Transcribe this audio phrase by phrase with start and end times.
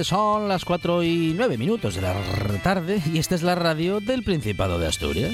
[0.00, 2.14] Son las 4 y 9 minutos de la
[2.62, 5.32] tarde y esta es la radio del Principado de Asturias.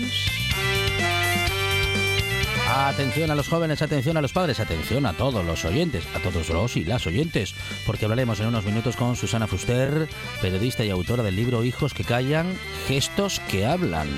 [2.69, 6.51] Atención a los jóvenes, atención a los padres, atención a todos los oyentes, a todos
[6.51, 7.55] los y las oyentes,
[7.87, 10.09] porque hablaremos en unos minutos con Susana Fuster,
[10.43, 12.53] periodista y autora del libro Hijos que callan,
[12.87, 14.09] gestos que hablan.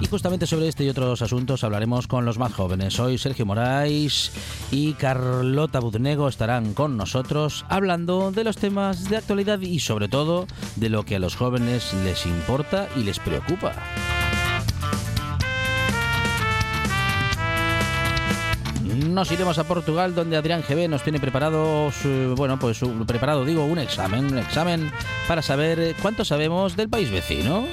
[0.00, 3.00] Y justamente sobre este y otros asuntos hablaremos con los más jóvenes.
[3.00, 4.30] Hoy Sergio Moraes
[4.70, 10.46] y Carlota Budnego estarán con nosotros hablando de los temas de actualidad y sobre todo
[10.76, 13.74] de lo que a los jóvenes les importa y les preocupa.
[19.08, 21.90] Nos iremos a Portugal donde Adrián GB nos tiene preparado,
[22.36, 24.92] bueno, pues preparado digo un examen, un examen
[25.26, 27.66] para saber cuánto sabemos del país vecino.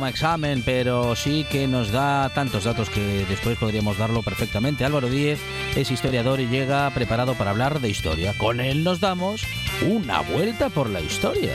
[0.00, 4.86] Toma examen, pero sí que nos da tantos datos que después podríamos darlo perfectamente.
[4.86, 5.38] Álvaro Díez
[5.76, 8.32] es historiador y llega preparado para hablar de historia.
[8.38, 9.44] Con él nos damos
[9.86, 11.52] una vuelta por la historia.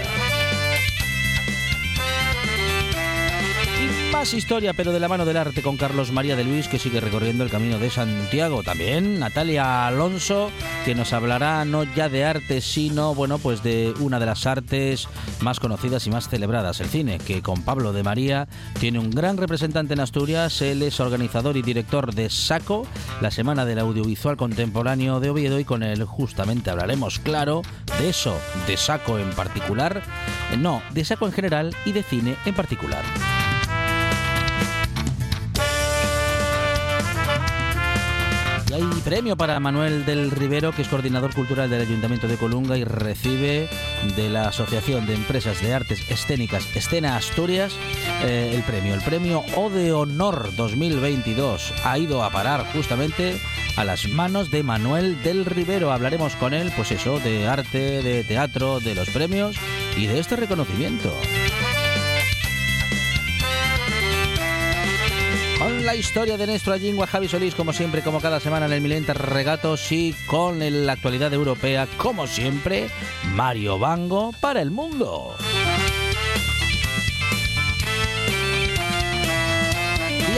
[4.16, 7.02] Más historia, pero de la mano del arte con Carlos María de Luis, que sigue
[7.02, 8.64] recorriendo el camino de Santiago.
[8.64, 10.52] También Natalia Alonso,
[10.86, 15.10] que nos hablará no ya de arte, sino, bueno, pues de una de las artes
[15.42, 18.48] más conocidas y más celebradas, el cine, que con Pablo de María
[18.80, 20.62] tiene un gran representante en Asturias.
[20.62, 22.88] Él es organizador y director de SACO,
[23.20, 27.64] la Semana del Audiovisual Contemporáneo de Oviedo, y con él justamente hablaremos, claro,
[28.00, 30.02] de eso, de SACO en particular,
[30.58, 33.04] no, de SACO en general y de cine en particular.
[39.06, 43.70] Premio para Manuel del Rivero, que es coordinador cultural del Ayuntamiento de Colunga y recibe
[44.16, 47.76] de la Asociación de Empresas de Artes Escénicas Escena Asturias
[48.24, 48.96] eh, el premio.
[48.96, 53.40] El premio O de Honor 2022 ha ido a parar justamente
[53.78, 55.92] a las manos de Manuel del Rivero.
[55.92, 59.56] Hablaremos con él, pues eso, de arte, de teatro, de los premios
[59.96, 61.14] y de este reconocimiento.
[65.86, 69.14] La historia de nuestra lengua, Javi Solís, como siempre, como cada semana en el Milenta
[69.14, 72.90] Regatos y con la actualidad europea, como siempre,
[73.36, 75.36] Mario Bango para el mundo.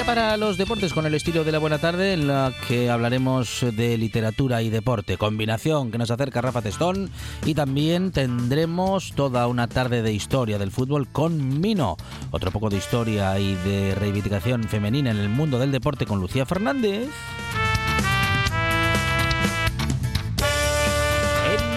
[0.06, 3.98] Para los deportes con el estilo de la buena tarde, en la que hablaremos de
[3.98, 7.10] literatura y deporte, combinación que nos acerca Rafa Testón
[7.46, 11.98] y también tendremos toda una tarde de historia del fútbol con Mino,
[12.32, 16.46] otro poco de historia y de reivindicación femenina en el mundo del deporte con Lucía
[16.46, 17.10] Fernández.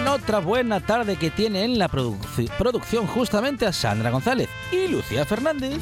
[0.09, 5.79] Otra buena tarde que tiene en la producción justamente a Sandra González y Lucía Fernández.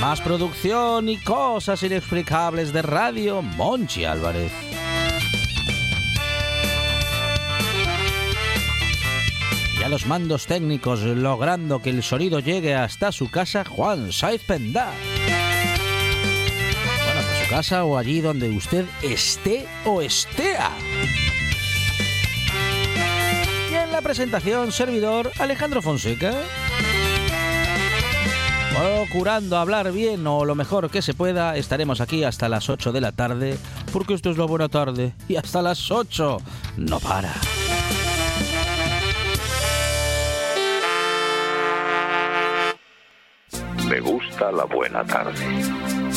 [0.00, 4.52] Más producción y cosas inexplicables de radio, Monchi Álvarez.
[9.78, 14.42] Y a los mandos técnicos, logrando que el sonido llegue hasta su casa, Juan Saiz
[14.44, 14.92] Pendá.
[17.04, 20.70] Bueno, hasta su casa o allí donde usted esté o estea.
[23.70, 26.34] Y en la presentación, servidor Alejandro Fonseca
[28.78, 31.56] procurando hablar bien o lo mejor que se pueda.
[31.56, 33.58] Estaremos aquí hasta las 8 de la tarde,
[33.92, 35.14] porque esto es la buena tarde.
[35.28, 36.38] Y hasta las 8
[36.76, 37.32] no para.
[43.88, 46.07] Me gusta la buena tarde.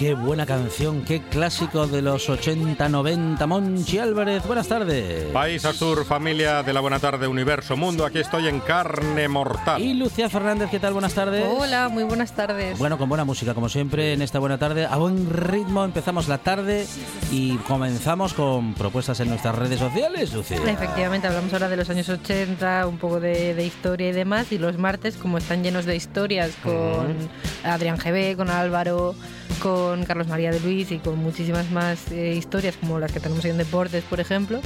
[0.00, 3.46] Qué buena canción, qué clásico de los 80-90.
[3.46, 5.24] Monchi Álvarez, buenas tardes.
[5.26, 9.82] País Azur, familia de la Buena Tarde, Universo, Mundo, aquí estoy en carne mortal.
[9.82, 10.94] Y Lucía Fernández, ¿qué tal?
[10.94, 11.44] Buenas tardes.
[11.46, 12.78] Hola, muy buenas tardes.
[12.78, 14.86] Bueno, con buena música, como siempre, en esta buena tarde.
[14.86, 16.86] A buen ritmo empezamos la tarde
[17.30, 20.56] y comenzamos con propuestas en nuestras redes sociales, Lucía.
[20.66, 24.56] Efectivamente, hablamos ahora de los años 80, un poco de, de historia y demás, y
[24.56, 27.28] los martes, como están llenos de historias con
[27.64, 29.14] Adrián GB, con Álvaro,
[29.60, 33.44] con Carlos María de Luis y con muchísimas más eh, historias, como las que tenemos
[33.44, 34.60] en Deportes, por ejemplo,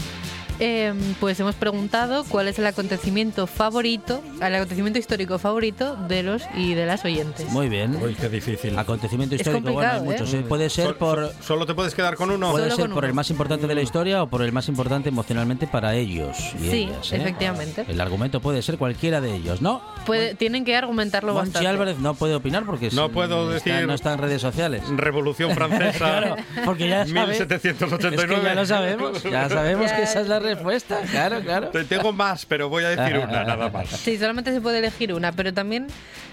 [0.60, 6.42] eh, pues hemos preguntado cuál es el acontecimiento favorito, el acontecimiento histórico favorito de los
[6.56, 7.48] y de las oyentes.
[7.50, 7.96] Muy bien.
[8.02, 8.78] Uy, qué difícil.
[8.78, 10.34] Acontecimiento Es histórico, bueno, hay complicado, muchos.
[10.34, 10.38] ¿eh?
[10.40, 10.44] ¿eh?
[10.48, 11.18] Puede ser Sol- por...
[11.20, 12.50] sol- ¿Solo te puedes quedar con uno?
[12.52, 13.06] Puede Solo ser por uno.
[13.08, 16.36] el más importante de la historia o por el más importante emocionalmente para ellos.
[16.60, 17.16] y Sí, ellas, ¿eh?
[17.16, 17.84] efectivamente.
[17.88, 19.82] El argumento puede ser cualquiera de ellos, ¿no?
[20.06, 21.68] Puede- tienen que argumentarlo Monchi bastante.
[21.68, 24.82] Álvarez no puede opinar porque No puedo está- decir- no está en redes sociales.
[24.96, 25.98] Revolución Francesa.
[26.14, 28.34] Claro, porque ya sabe- 1789.
[28.34, 31.68] Es que ya lo sabemos, ya sabemos que esa es la respuesta, claro, claro.
[31.68, 33.88] Te- Tengo más, pero voy a decir una, nada más.
[33.88, 35.86] Sí, solamente se puede elegir una, pero también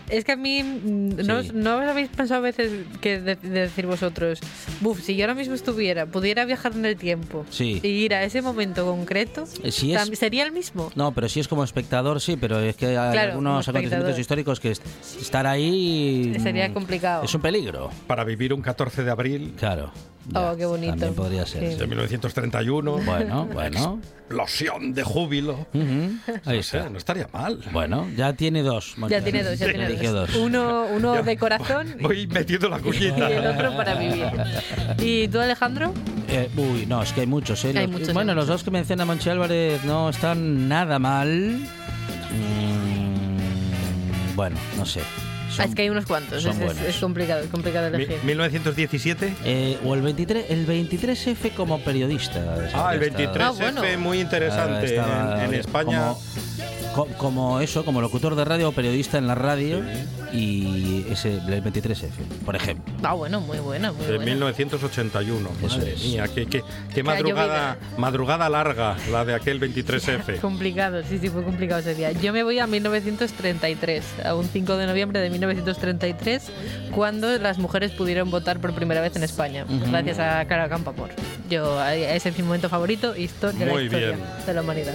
[0.09, 1.51] es que a mí mm, no, Sí.
[1.53, 4.39] no os habéis pensado a veces que de, de decir vosotros,
[4.81, 7.79] buf, si yo ahora mismo estuviera, pudiera viajar en el tiempo Sí.
[7.83, 10.91] y ir a ese momento concreto, Eh, si es- sería el mismo.
[10.95, 14.59] No, pero si es como espectador, sí, pero es que hay Claro, algunos acontecimientos históricos
[14.59, 14.83] que est-
[15.21, 17.23] estar ahí Sería mm, complicado.
[17.23, 19.91] Es un peligro, Para vivir un 14 de abril claro.
[20.35, 20.91] Oh, qué bonito.
[20.91, 21.71] También podría ser.
[21.71, 21.75] Sí.
[21.79, 22.97] de 1931.
[22.99, 23.99] Bueno, bueno.
[24.27, 25.65] Explosión de júbilo.
[25.73, 26.15] Ujú,
[26.45, 26.89] Ahí No sé, está.
[26.89, 27.59] no estaría mal.
[27.73, 28.95] Bueno, ya tiene dos.
[29.09, 30.29] Ya tiene dos, ya tiene dos.
[30.31, 30.35] dos.
[30.37, 31.23] Uno, uno Ya.
[31.23, 33.29] de corazón Voy metiendo la y cuñita.
[33.29, 34.25] el otro para vivir.
[34.99, 35.93] ¿Y tú, Alejandro?
[36.29, 37.73] Eh, uy, no, es que hay muchos, ¿eh?
[37.75, 41.59] Hay Los- muchos, bueno, hay los dos que menciona Monchi Álvarez no están nada mal.
[42.31, 45.01] Mm, bueno, no sé.
[45.51, 47.95] Son- Ah, es que hay unos cuantos, son es, es- es complicado, es complicado Mi-
[48.03, 48.23] elegir.
[48.23, 49.33] 1917.
[49.43, 52.39] Eh, o el 23, el 23F como periodista.
[52.73, 53.99] Ah, el Está- 23F, Ah, bueno.
[53.99, 54.85] muy interesante.
[54.85, 55.85] estaba en, en España.
[55.99, 56.21] Como,
[56.95, 59.81] co- como eso, como locutor de radio o periodista en la radio.
[60.33, 62.07] Y ese, el 23F,
[62.45, 62.93] por ejemplo.
[63.03, 64.31] Ah, bueno, muy buena, muy De buena.
[64.31, 65.49] 1981.
[65.61, 66.03] Eso Madre es.
[66.05, 70.39] mía, qué, qué- qué madrugada, madrugada larga la de aquel 23F.
[70.41, 72.13] Complicado, sí, sí, fue complicado ese día.
[72.13, 76.43] Yo me voy a 1933, a un 5 de noviembre de 1933,
[76.95, 81.09] cuando las mujeres pudieron votar por primera vez en España, gracias a Clara Campoamor.
[81.49, 84.19] Yo, ese es mi momento favorito, historia de la Muy historia bien.
[84.45, 84.93] de la humanidad.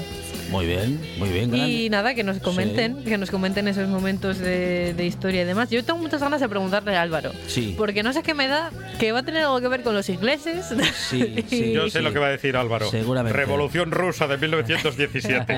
[0.50, 1.54] Muy bien, muy bien.
[1.54, 5.70] Y nada, que nos comenten, que nos comenten esos momentos de, de historia y demás.
[5.70, 7.32] Yo tengo muchas ganas de preguntarle a Álvaro.
[7.48, 7.74] Sí.
[7.76, 10.08] Porque no sé qué me da, que va a tener algo que ver con los
[10.08, 10.66] ingleses.
[11.08, 11.72] Sí, sí.
[11.72, 12.04] Yo sé sí.
[12.04, 12.90] lo que va a decir Álvaro.
[12.90, 13.36] Seguramente.
[13.36, 15.56] Revolución rusa de 1917.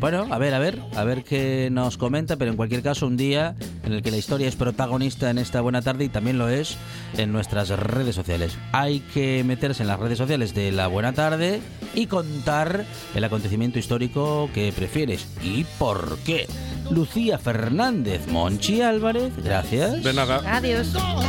[0.00, 3.16] bueno, a ver, a ver, a ver qué nos comenta, pero en cualquier caso un
[3.16, 6.48] día en el que la historia es protagonista en esta buena tarde y también lo
[6.48, 6.76] es
[7.16, 8.56] en nuestras redes sociales.
[8.72, 11.60] Hay que meterse en las redes sociales de la buena tarde
[11.94, 16.46] y contar el acontecimiento histórico que prefieres y por qué.
[16.90, 20.02] Lucía Fernández, Monchi Álvarez, gracias.
[20.02, 20.42] De nada.
[20.46, 20.86] Adiós.
[20.86, 21.26] So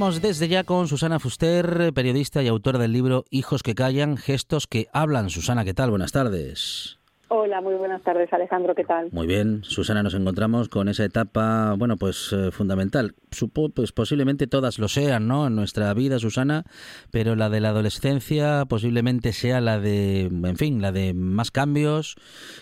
[0.00, 4.88] desde ya con Susana Fuster, periodista y autora del libro Hijos que callan, gestos que
[4.94, 5.28] hablan.
[5.28, 5.90] Susana, ¿qué tal?
[5.90, 6.99] Buenas tardes.
[7.32, 9.08] Hola, muy buenas tardes, Alejandro, ¿qué tal?
[9.12, 13.14] Muy bien, Susana, nos encontramos con esa etapa, bueno, pues eh, fundamental.
[13.30, 15.46] Supo, pues posiblemente todas lo sean, ¿no?
[15.46, 16.64] En nuestra vida, Susana,
[17.12, 22.16] pero la de la adolescencia posiblemente sea la de, en fin, la de más cambios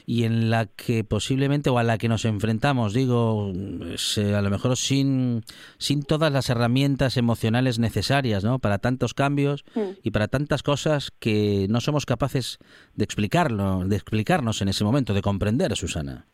[0.05, 4.51] y en la que posiblemente o a la que nos enfrentamos, digo, eh, a lo
[4.51, 5.45] mejor sin
[5.79, 8.59] sin todas las herramientas emocionales necesarias, ¿no?
[8.59, 9.81] Para tantos cambios Mm.
[10.03, 12.59] y para tantas cosas que no somos capaces
[12.95, 16.27] de explicarlo, de explicarnos en ese momento, de comprender, Susana.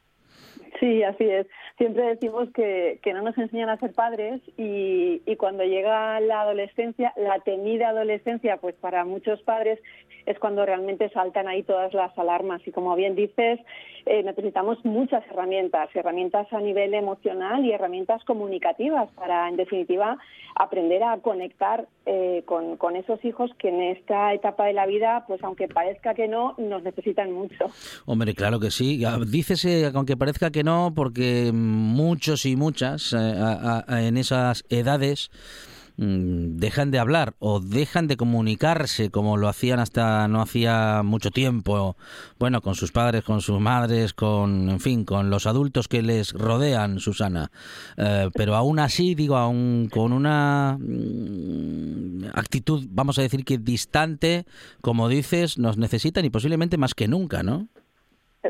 [0.80, 1.46] Sí, así es.
[1.78, 6.42] Siempre decimos que, que no nos enseñan a ser padres y, y cuando llega la
[6.42, 9.80] adolescencia, la temida adolescencia, pues para muchos padres
[10.26, 12.60] es cuando realmente saltan ahí todas las alarmas.
[12.66, 13.60] Y como bien dices,
[14.06, 20.18] eh, necesitamos muchas herramientas, herramientas a nivel emocional y herramientas comunicativas para, en definitiva,
[20.56, 25.24] aprender a conectar eh, con, con esos hijos que en esta etapa de la vida,
[25.26, 27.66] pues aunque parezca que no, nos necesitan mucho.
[28.06, 28.98] Hombre, claro que sí.
[28.98, 35.30] Ya, Dícese, aunque parezca que no, porque muchos y muchas eh, a- en esas edades
[35.96, 41.96] dejan de hablar o dejan de comunicarse como lo hacían hasta no hacía mucho tiempo,
[42.38, 46.32] bueno, con sus padres, con sus madres, con, en fin, con los adultos que les
[46.32, 47.50] rodean, Susana.
[47.96, 54.44] Eh, pero aún así, digo, aún con una mm, actitud, vamos a decir que distante,
[54.80, 57.68] como dices, nos necesitan y posiblemente más que nunca, ¿no?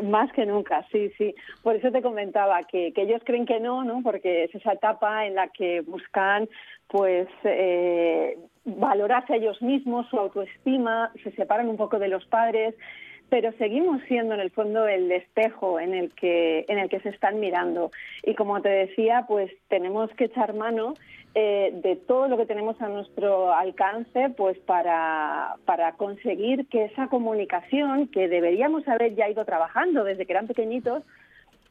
[0.02, 1.34] Más que nunca, sí, sí.
[1.62, 4.02] Por eso te comentaba que, que ellos creen que no, ¿no?
[4.02, 6.48] Porque es esa etapa en la que buscan,
[6.88, 12.74] pues, eh, valorarse a ellos mismos, su autoestima, se separan un poco de los padres,
[13.28, 17.08] pero seguimos siendo en el fondo el espejo en el que en el que se
[17.08, 17.90] están mirando.
[18.22, 20.94] Y como te decía, pues tenemos que echar mano
[21.34, 27.08] eh, de todo lo que tenemos a nuestro alcance, pues para, para conseguir que esa
[27.08, 31.02] comunicación que deberíamos haber ya ido trabajando desde que eran pequeñitos,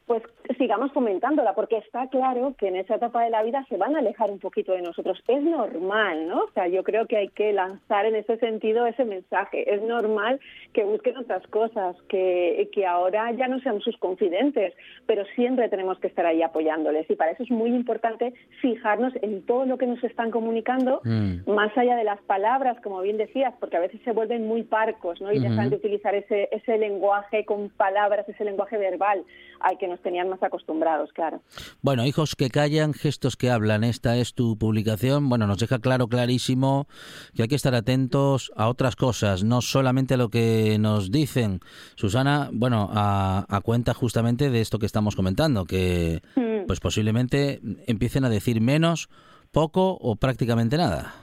[0.05, 0.21] pues
[0.57, 3.99] sigamos fomentándola, porque está claro que en esa etapa de la vida se van a
[3.99, 5.21] alejar un poquito de nosotros.
[5.27, 6.43] Es normal, ¿no?
[6.43, 9.73] O sea, yo creo que hay que lanzar en ese sentido ese mensaje.
[9.73, 10.39] Es normal
[10.73, 14.73] que busquen otras cosas, que, que ahora ya no sean sus confidentes,
[15.05, 17.09] pero siempre tenemos que estar ahí apoyándoles.
[17.09, 21.49] Y para eso es muy importante fijarnos en todo lo que nos están comunicando, Mm.
[21.49, 25.21] más allá de las palabras, como bien decías, porque a veces se vuelven muy parcos,
[25.21, 25.31] ¿no?
[25.31, 25.49] Y Ujú.
[25.49, 29.23] dejan de utilizar ese, ese lenguaje con palabras, ese lenguaje verbal
[29.63, 31.41] al que nos tenían más acostumbrados, claro.
[31.81, 33.83] Bueno, hijos que callan, gestos que hablan.
[33.83, 35.29] Esta es tu publicación.
[35.29, 36.87] Bueno, nos deja claro, clarísimo,
[37.33, 41.61] que hay que estar atentos a otras cosas, no solamente a lo que nos dicen.
[41.95, 46.65] Susana, bueno, a, a cuenta justamente de esto que estamos comentando, que Mm.
[46.67, 49.09] pues posiblemente empiecen a decir menos,
[49.51, 51.13] poco o prácticamente nada.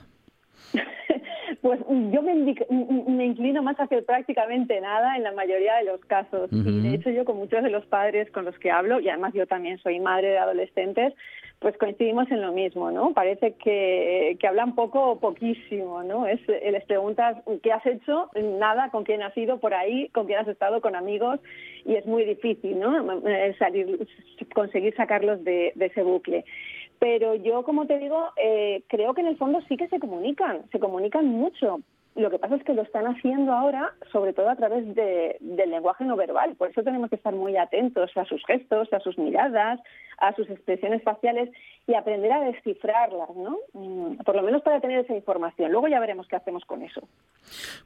[1.61, 1.79] Pues
[2.11, 2.67] yo me, indic-
[3.07, 6.49] me inclino más hacia prácticamente nada en la mayoría de los casos.
[6.51, 6.55] Y
[6.89, 9.45] de hecho yo con muchos de los padres con los que hablo, y además yo
[9.45, 11.13] también soy madre de adolescentes,
[11.59, 13.13] pues coincidimos en lo mismo, ¿no?
[13.13, 16.25] Parece que, que hablan poco o poquísimo, ¿no?
[16.25, 20.25] Es, eh, les preguntas qué has hecho, nada, con quién has ido por ahí, con
[20.25, 21.39] quién has estado, con amigos,
[21.85, 22.89] y es muy difícil, ¿no?
[23.29, 23.99] Eh, Salir,
[24.55, 26.43] conseguir sacarlos de, de ese bucle.
[27.01, 30.61] Pero yo, como te digo, eh, creo que en el fondo sí que se comunican,
[30.71, 31.79] se comunican mucho.
[32.13, 35.71] Lo que pasa es que lo están haciendo ahora, sobre todo a través de- del
[35.71, 36.55] lenguaje no verbal.
[36.57, 39.79] Por eso tenemos que estar muy atentos a sus gestos, a sus miradas,
[40.19, 41.49] a sus expresiones faciales
[41.87, 43.57] y aprender a descifrarlas, ¿no?
[43.73, 45.71] Mm, Por lo menos para tener esa información.
[45.71, 47.01] Luego ya veremos qué hacemos con eso.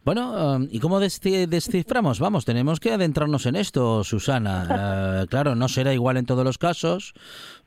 [0.04, 2.20] Bueno, um, ¿y cómo desci- desciframos?
[2.20, 4.66] Vamos, tenemos que adentrarnos en esto, Susana.
[5.22, 7.14] Eh, claro, no será igual en todos los casos,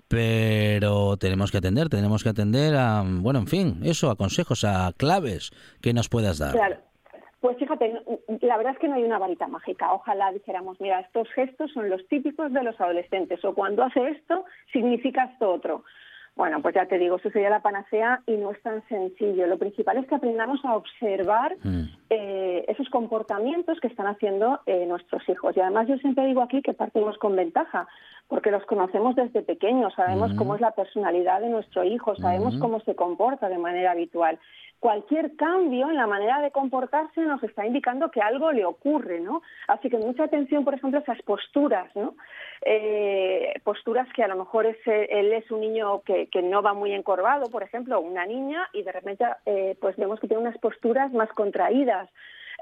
[0.09, 4.93] pero tenemos que atender, tenemos que atender a, bueno, en fin, eso, a consejos, a
[4.97, 5.50] claves
[5.83, 6.53] que nos puedas dar.
[6.53, 6.77] Claro.
[7.41, 8.03] Pues fíjate,
[8.41, 9.93] la verdad es que no hay una varita mágica.
[9.93, 14.45] Ojalá dijéramos, mira, estos gestos son los típicos de los adolescentes, o cuando hace esto,
[14.73, 15.85] significa esto otro.
[16.38, 19.49] Bueno, pues ya te digo, eso sería la panacea y no es tan sencillo.
[19.49, 21.83] Lo principal es que aprendamos a observar Mm.
[22.11, 25.57] eh, esos comportamientos que están haciendo eh, nuestros hijos.
[25.57, 27.88] Y además yo siempre digo aquí que partimos con ventaja,
[28.28, 30.38] porque los conocemos desde pequeños, sabemos Ujú.
[30.38, 32.62] cómo es la personalidad de nuestro hijo, sabemos Ujú.
[32.62, 34.38] cómo se comporta de manera habitual.
[34.80, 39.42] Cualquier cambio en la manera de comportarse nos está indicando que algo le ocurre, ¿no?
[39.66, 42.14] Así que mucha atención, por ejemplo, a esas posturas, ¿no?
[42.64, 46.62] Eh, posturas que a lo mejor es, eh, él es un niño que, que no
[46.62, 50.42] va muy encorvado, por ejemplo, una niña, y de repente eh, pues vemos que tiene
[50.42, 52.08] unas posturas más contraídas,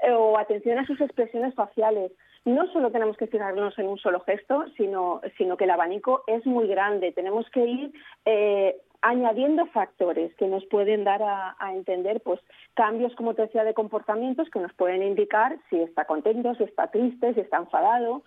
[0.03, 2.11] eh, o atención a sus expresiones faciales.
[2.45, 6.45] No solo tenemos que fijarnos en un solo gesto, sino, sino que el abanico es
[6.45, 7.11] muy grande.
[7.11, 7.91] Tenemos que ir
[8.25, 12.39] eh, añadiendo factores que nos pueden dar a, a entender pues
[12.73, 16.87] cambios, como te decía, de comportamientos que nos pueden indicar si está contento, si está
[16.87, 18.23] triste, si está enfadado,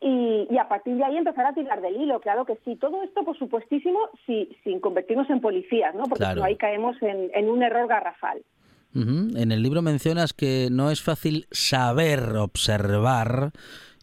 [0.00, 2.76] y, y a partir de ahí empezar a tirar del hilo, claro que sí.
[2.76, 6.04] Todo esto, por supuestísimo, si, sin convertirnos en policías, ¿no?
[6.04, 6.42] Porque Claro.
[6.42, 8.42] ahí caemos en, en un error garrafal.
[8.94, 9.36] Ujú.
[9.36, 13.52] En el libro mencionas que no es fácil saber observar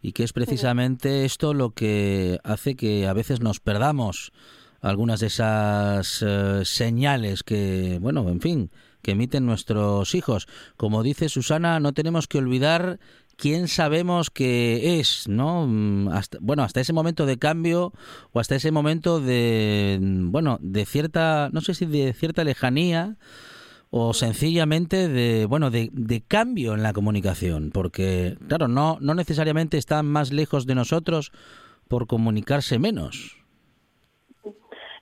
[0.00, 4.32] y que es precisamente esto lo que hace que a veces nos perdamos
[4.80, 8.70] algunas de esas eh, señales que, bueno, en fin,
[9.02, 10.48] que emiten nuestros hijos.
[10.76, 12.98] Como dice Susana, no tenemos que olvidar
[13.36, 15.66] quién sabemos que es, ¿no?
[15.66, 17.92] Mm, Hasta, bueno, hasta ese momento de cambio
[18.32, 23.16] o hasta ese momento de, mm, bueno, de cierta, no sé si de cierta lejanía
[23.90, 29.78] o sencillamente de bueno de, de cambio en la comunicación porque claro no no necesariamente
[29.78, 31.32] están más lejos de nosotros
[31.88, 33.37] por comunicarse menos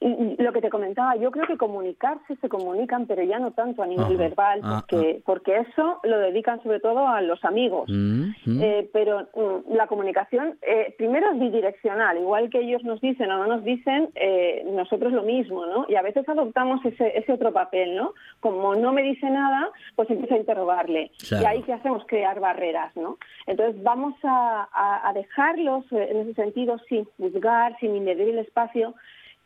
[0.01, 3.83] Y, lo que te comentaba, yo creo que comunicarse se comunican, pero ya no tanto
[3.83, 7.89] a nivel verbal, Ah, porque, porque eso lo dedican sobre todo a los amigos.
[7.89, 8.61] Mm, mm.
[8.63, 13.39] Eh, pero mm, la comunicación, eh, primero es bidireccional, igual que ellos nos dicen o
[13.39, 15.87] no nos dicen, eh, nosotros lo mismo, ¿no?
[15.89, 18.13] Y a veces adoptamos ese, ese otro papel, ¿no?
[18.41, 21.11] Como no me dice nada, pues empiezo a interrogarle.
[21.29, 21.43] Claro.
[21.43, 23.19] Y ahí que hacemos crear barreras, ¿no?
[23.47, 28.39] Entonces vamos a, a- a dejarlos eh, en ese sentido sin juzgar, sin invadir el
[28.41, 28.95] espacio.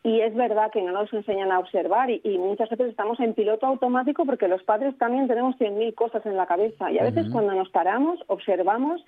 [0.03, 3.35] Y es verdad que no nos enseñan a observar y, y muchas veces estamos en
[3.35, 7.27] piloto automático porque los padres también tenemos 100.000 cosas en la cabeza y a veces
[7.31, 8.99] cuando nos paramos, observamos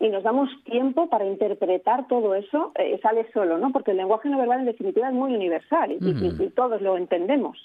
[0.00, 3.70] y nos damos tiempo para interpretar todo eso, eh, sale solo, ¿no?
[3.72, 5.98] Porque el lenguaje no verbal en definitiva es muy universal y,
[6.42, 7.56] y- todos lo entendemos.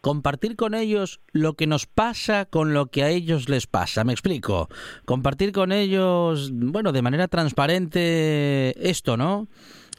[0.00, 4.04] Compartir con ellos lo que nos pasa con lo que a ellos les pasa.
[4.04, 4.68] Me explico.
[5.04, 9.48] Compartir con ellos, bueno, de manera transparente esto, ¿no?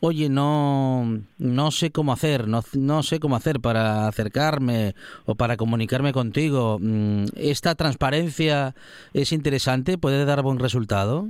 [0.01, 1.03] Oye, no,
[1.37, 4.93] no sé cómo hacer, no, no sé cómo hacer para acercarme
[5.25, 6.77] o para comunicarme contigo.
[6.79, 8.75] Mm, ¿Esta transparencia
[9.13, 9.97] es interesante?
[9.97, 11.25] ¿Puede dar buen resultado?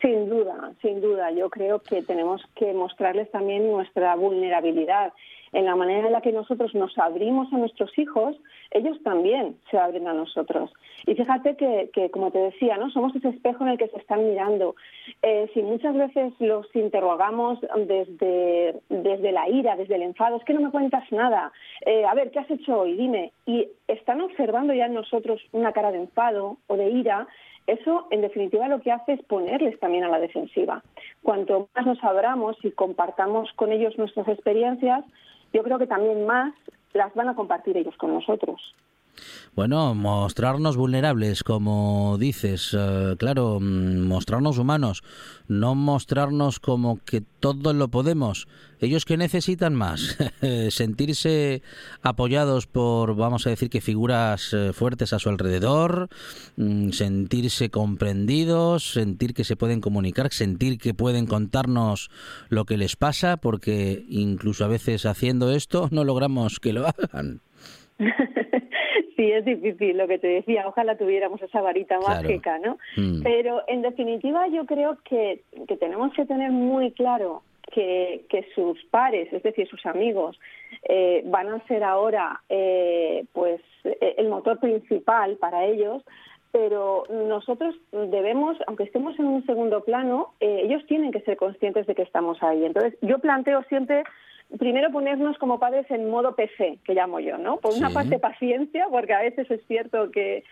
[0.00, 1.30] Sin duda, sin duda.
[1.32, 5.12] Yo creo que tenemos que mostrarles también nuestra vulnerabilidad.
[5.52, 8.36] En la manera en la que nosotros nos abrimos a nuestros hijos,
[8.70, 10.72] ellos también se abren a nosotros.
[11.06, 13.98] Y fíjate que, que, como te decía, no somos ese espejo en el que se
[13.98, 14.74] están mirando.
[15.22, 20.54] Eh, si muchas veces los interrogamos desde, desde la ira, desde el enfado, es que
[20.54, 21.52] no me cuentas nada.
[21.84, 22.96] Eh, a ver, ¿qué has hecho hoy?
[22.96, 23.32] Dime.
[23.46, 27.26] Y están observando ya en nosotros una cara de enfado o de ira
[27.66, 30.82] eso, en definitiva, lo que hace es ponerles también a la defensiva.
[31.22, 35.04] Cuanto más nos abramos y compartamos con ellos nuestras experiencias,
[35.52, 36.54] yo creo que también más
[36.92, 38.60] las van a compartir ellos con nosotros.
[39.54, 45.02] Bueno, mostrarnos vulnerables, como dices, eh, claro, mm, mostrarnos humanos,
[45.48, 48.48] no mostrarnos como que todo lo podemos.
[48.80, 50.18] Ellos que necesitan más,
[50.70, 51.62] sentirse
[52.02, 56.10] apoyados por, vamos a decir que figuras eh, fuertes a su alrededor,
[56.56, 62.10] mm, sentirse comprendidos, sentir que se pueden comunicar, sentir que pueden contarnos
[62.50, 67.40] lo que les pasa, porque incluso a veces haciendo esto no logramos que lo hagan.
[69.16, 70.66] sí, es difícil lo que te decía.
[70.66, 72.22] Ojalá tuviéramos esa varita Claro.
[72.22, 72.78] mágica, ¿no?
[72.96, 73.22] Mm.
[73.22, 78.82] Pero en definitiva yo creo que, que tenemos que tener muy claro que, que sus
[78.86, 80.38] pares, es decir, sus amigos,
[80.88, 86.02] eh, van a ser ahora eh, pues eh, el motor principal para ellos,
[86.52, 91.86] pero nosotros debemos, aunque estemos en un segundo plano, eh, ellos tienen que ser conscientes
[91.86, 92.64] de que estamos ahí.
[92.64, 94.04] Entonces, yo planteo siempre
[94.58, 97.58] primero ponernos como padres en modo PC, que llamo yo, ¿no?
[97.58, 97.94] Por una Sí.
[97.94, 100.44] parte paciencia, porque a veces es cierto que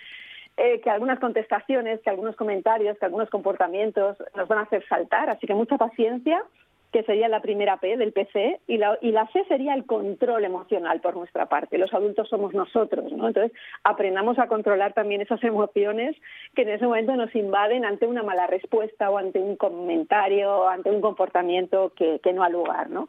[0.57, 5.29] eh, que algunas contestaciones, que algunos comentarios, que algunos comportamientos nos van a hacer saltar,
[5.29, 6.45] así que mucha paciencia,
[6.93, 10.45] que sería la primera P del PC, y la, y la C sería el control
[10.45, 11.77] emocional por nuestra parte.
[11.77, 13.27] Los adultos somos nosotros, ¿no?
[13.27, 13.51] Entonces,
[13.83, 16.15] aprendamos a controlar también esas emociones
[16.55, 20.69] que en ese momento nos invaden ante una mala respuesta o ante un comentario, o
[20.69, 23.09] ante un comportamiento que, que no ha lugar, ¿no?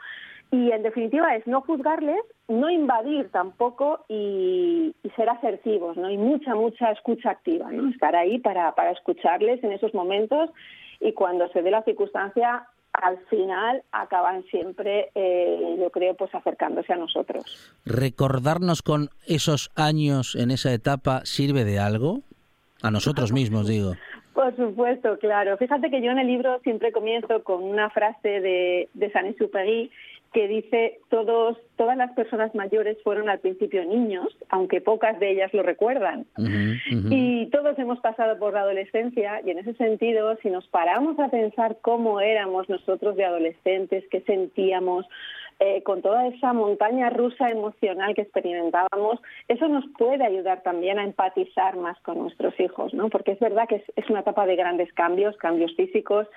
[0.51, 6.09] Y en definitiva es no juzgarles, no invadir tampoco y, y ser asertivos, ¿no?
[6.09, 7.89] Y mucha, mucha escucha activa, ¿no?
[7.89, 10.49] Estar ahí para, para escucharles en esos momentos
[10.99, 16.93] y cuando se dé la circunstancia, al final acaban siempre, eh, yo creo, pues acercándose
[16.93, 17.43] a nosotros.
[17.85, 22.21] recordarnos con esos años en esa etapa sirve de algo?
[22.81, 23.93] A nosotros mismos, digo.
[24.33, 25.57] Por supuesto, claro.
[25.57, 29.89] Fíjate que yo en el libro siempre comienzo con una frase de, de Saint-Exupéry
[30.35, 35.53] que dice todos todas las personas mayores fueron al principio niños, aunque pocas de ellas
[35.53, 36.25] lo recuerdan.
[37.09, 41.29] Y todos hemos pasado por la adolescencia y en ese sentido, si nos paramos a
[41.29, 45.05] pensar cómo éramos nosotros de adolescentes, qué sentíamos,
[45.59, 51.05] eh, con toda esa montaña rusa emocional que experimentábamos, eso nos puede ayudar también a
[51.05, 53.07] empatizar más con nuestros hijos, ¿no?
[53.07, 56.27] Porque es verdad que es, es una etapa de grandes cambios, cambios físicos,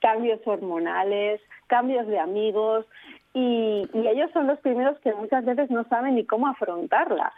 [0.00, 2.86] cambios hormonales, cambios de amigos,
[3.34, 7.32] y, y ellos son los primeros que muchas veces no saben ni cómo afrontarla.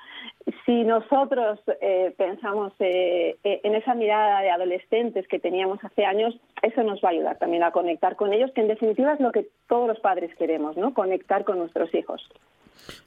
[0.64, 6.38] Si nosotros eh, pensamos eh, eh, en esa mirada de adolescentes que teníamos hace años,
[6.62, 9.33] eso nos va a ayudar también a conectar con ellos, que en definitiva es lo
[9.33, 10.94] que todos los padres queremos, ¿no?
[10.94, 12.26] Conectar con nuestros hijos.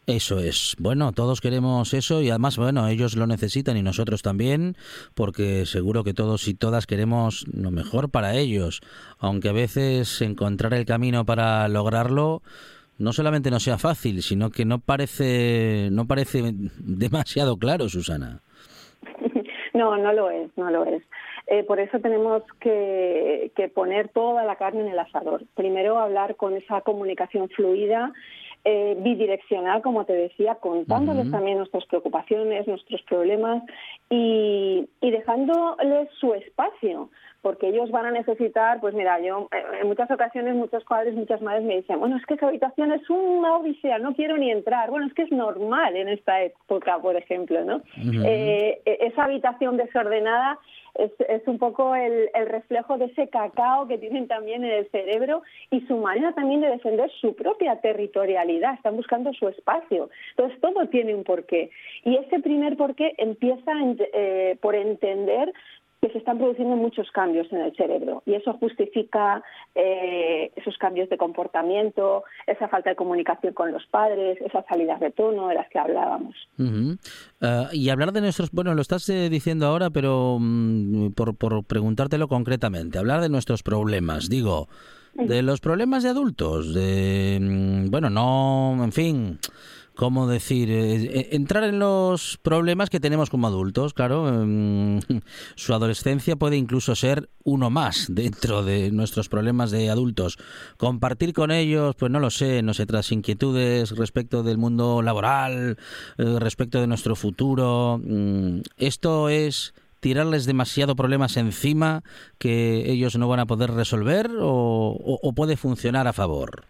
[0.05, 0.75] Eso es.
[0.79, 4.75] Bueno, todos queremos eso y además, bueno, ellos lo necesitan y nosotros también,
[5.15, 8.81] porque seguro que todos y todas queremos lo mejor para ellos,
[9.19, 12.41] aunque a veces encontrar el camino para lograrlo
[12.97, 16.41] no solamente no sea fácil, sino que no parece no parece
[16.79, 18.39] demasiado claro, Susana.
[19.73, 21.01] No, no lo es, no lo es.
[21.47, 25.45] Eh, por eso tenemos que, que poner toda la carne en el asador.
[25.55, 28.13] Primero hablar con esa comunicación fluida,
[28.65, 33.63] eh, bidireccional, como te decía, contándoles también nuestras preocupaciones, nuestros problemas
[34.09, 37.09] y, y dejándoles su espacio,
[37.43, 41.41] porque ellos van a necesitar, pues mira, yo eh, en muchas ocasiones muchos padres, muchas
[41.41, 44.89] madres me dicen, bueno, es que esa habitación es una odisea, no quiero ni entrar.
[44.89, 47.81] Bueno, es que es normal en esta época, por ejemplo, ¿no?
[48.25, 50.57] Eh, eh, esa habitación desordenada
[50.95, 54.89] es, es un poco el, el reflejo de ese cacao que tienen también en el
[54.91, 58.75] cerebro y su manera también de defender su propia territorialidad.
[58.75, 60.09] Están buscando su espacio.
[60.29, 61.71] Entonces, todo tiene un porqué.
[62.05, 63.73] Y ese primer porqué empieza
[64.13, 65.51] eh, por entender
[66.03, 69.41] que se están produciendo muchos cambios en el cerebro y eso justifica
[69.73, 75.11] eh, esos cambios de comportamiento, esa falta de comunicación con los padres, esas salidas de
[75.11, 76.35] tono de las que hablábamos.
[77.39, 81.63] Ah, y hablar de nuestros, bueno, lo estás eh, diciendo ahora, pero mm, por, por
[81.63, 84.67] preguntártelo concretamente, hablar de nuestros problemas, digo,
[85.13, 89.39] de los problemas de adultos, de, mm, bueno, no, en fin,
[89.95, 90.69] ¿cómo decir?
[90.71, 94.99] Eh, eh, entrar en los problemas que tenemos como adultos, claro, mm,
[95.55, 100.37] su adolescencia puede incluso ser uno más dentro de nuestros problemas de adultos.
[100.77, 105.77] Compartir con ellos, pues no lo sé, nuestras inquietudes respecto del mundo laboral,
[106.17, 107.99] eh, respecto de nuestro futuro.
[108.03, 112.03] mm, Esto es tirarles demasiado problemas encima
[112.37, 116.65] que ellos no van a poder resolver o puede funcionar a favor.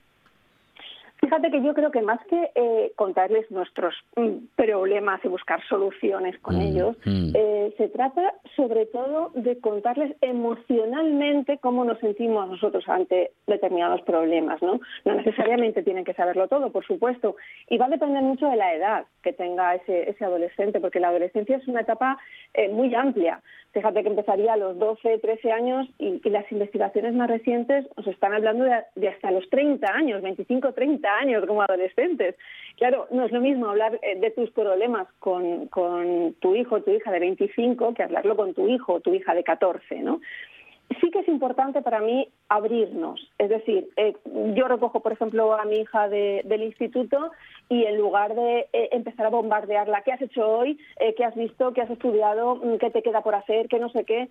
[1.24, 6.38] Fíjate que yo creo que más que eh, contarles nuestros mm, problemas y buscar soluciones
[6.40, 7.32] con Mm, ellos, mm.
[7.34, 14.62] eh, se trata sobre todo de contarles emocionalmente cómo nos sentimos nosotros ante determinados problemas,
[14.62, 14.82] ¿no?
[15.06, 17.38] No necesariamente tienen que saberlo todo, por supuesto,
[17.70, 21.08] y va a depender mucho de la edad que tenga ese, ese adolescente, porque la
[21.08, 22.18] adolescencia es una etapa
[22.54, 23.42] eh, muy amplia.
[23.72, 28.06] Fíjate que empezaría a los 12, 13 años y, y las investigaciones más recientes nos
[28.06, 32.36] están hablando de, de hasta los 30 años, 25, 30 años como adolescentes.
[32.78, 36.92] Claro, no es lo mismo hablar eh, de tus problemas con, con tu hijo tu
[36.92, 40.20] hija de 25 que hablarlo con tu hijo tu hija de 14, ¿no?
[41.02, 43.20] sí que es importante para mí abrirnos.
[43.40, 44.14] Es decir, eh,
[44.54, 47.32] yo recojo, por ejemplo, a mi hija de- del instituto
[47.70, 50.78] y en lugar de eh, empezar a bombardearla, ¿qué has hecho hoy?
[51.18, 51.74] ¿Qué has visto?
[51.74, 52.58] ¿Qué has estudiado?
[52.58, 53.68] Mm, ¿Qué te queda por hacer?
[53.70, 54.30] ¿Qué no sé qué?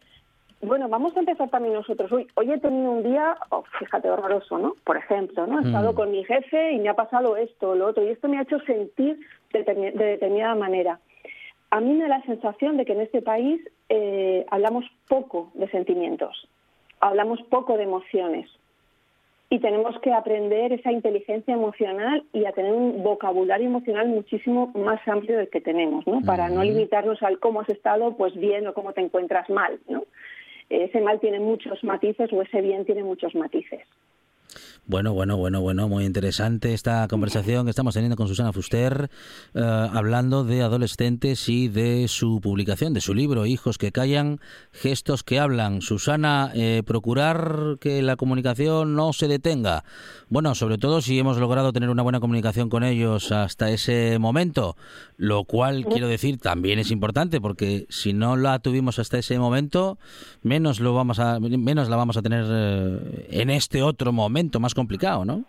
[0.62, 2.10] Bueno, vamos a empezar también nosotros.
[2.12, 4.74] Hoy, hoy he tenido un día, oh, fíjate, horroroso, ¿no?
[4.84, 5.58] Por ejemplo, ¿no?
[5.58, 5.94] He estado Mm.
[5.96, 8.60] con mi jefe y me ha pasado esto, lo otro, y esto me ha hecho
[8.60, 9.18] sentir
[9.52, 11.00] de, determi- de determinada manera.
[11.70, 15.68] A mí me da la sensación de que en este país eh, hablamos poco de
[15.70, 16.48] sentimientos,
[17.00, 18.48] hablamos poco de emociones
[19.50, 25.00] y tenemos que aprender esa inteligencia emocional y a tener un vocabulario emocional muchísimo más
[25.08, 26.20] amplio del que tenemos, ¿no?
[26.22, 30.04] Para no limitarnos al cómo has estado, pues bien o cómo te encuentras mal, ¿no?
[30.72, 33.82] Ese mal tiene muchos matices o ese bien tiene muchos matices.
[34.84, 39.10] Bueno, bueno, bueno, bueno, muy interesante esta conversación que estamos teniendo con Susana Fuster,
[39.54, 39.60] eh,
[39.92, 44.40] hablando de adolescentes y de su publicación, de su libro, Hijos que callan,
[44.72, 45.82] gestos que hablan.
[45.82, 49.84] Susana, eh, procurar que la comunicación no se detenga.
[50.28, 54.76] Bueno, sobre todo si hemos logrado tener una buena comunicación con ellos hasta ese momento,
[55.16, 59.98] lo cual quiero decir también es importante porque si no la tuvimos hasta ese momento,
[60.42, 64.71] menos lo vamos a menos la vamos a tener eh, en este otro momento más
[64.74, 65.44] complicado, ¿no?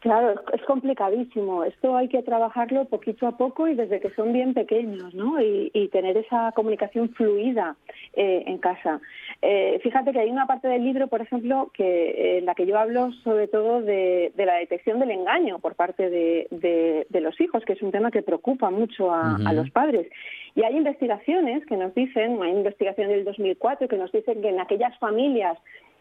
[0.00, 1.64] Claro, es, complicadísimo.
[1.64, 5.40] Esto hay que trabajarlo poquito a poco y desde que son bien pequeños, ¿no?
[5.40, 7.74] Y, y tener esa comunicación fluida
[8.12, 9.00] eh, en casa.
[9.42, 12.66] Eh, fíjate que hay una parte del libro, por ejemplo, que eh, en la que
[12.66, 17.20] yo hablo sobre todo de, de la detección del engaño por parte de, de- de
[17.20, 20.08] los hijos, que es un tema que preocupa mucho a, los padres.
[20.54, 24.60] Y hay investigaciones que nos dicen, hay investigación del 2004 que nos dicen que en
[24.60, 25.58] aquellas familias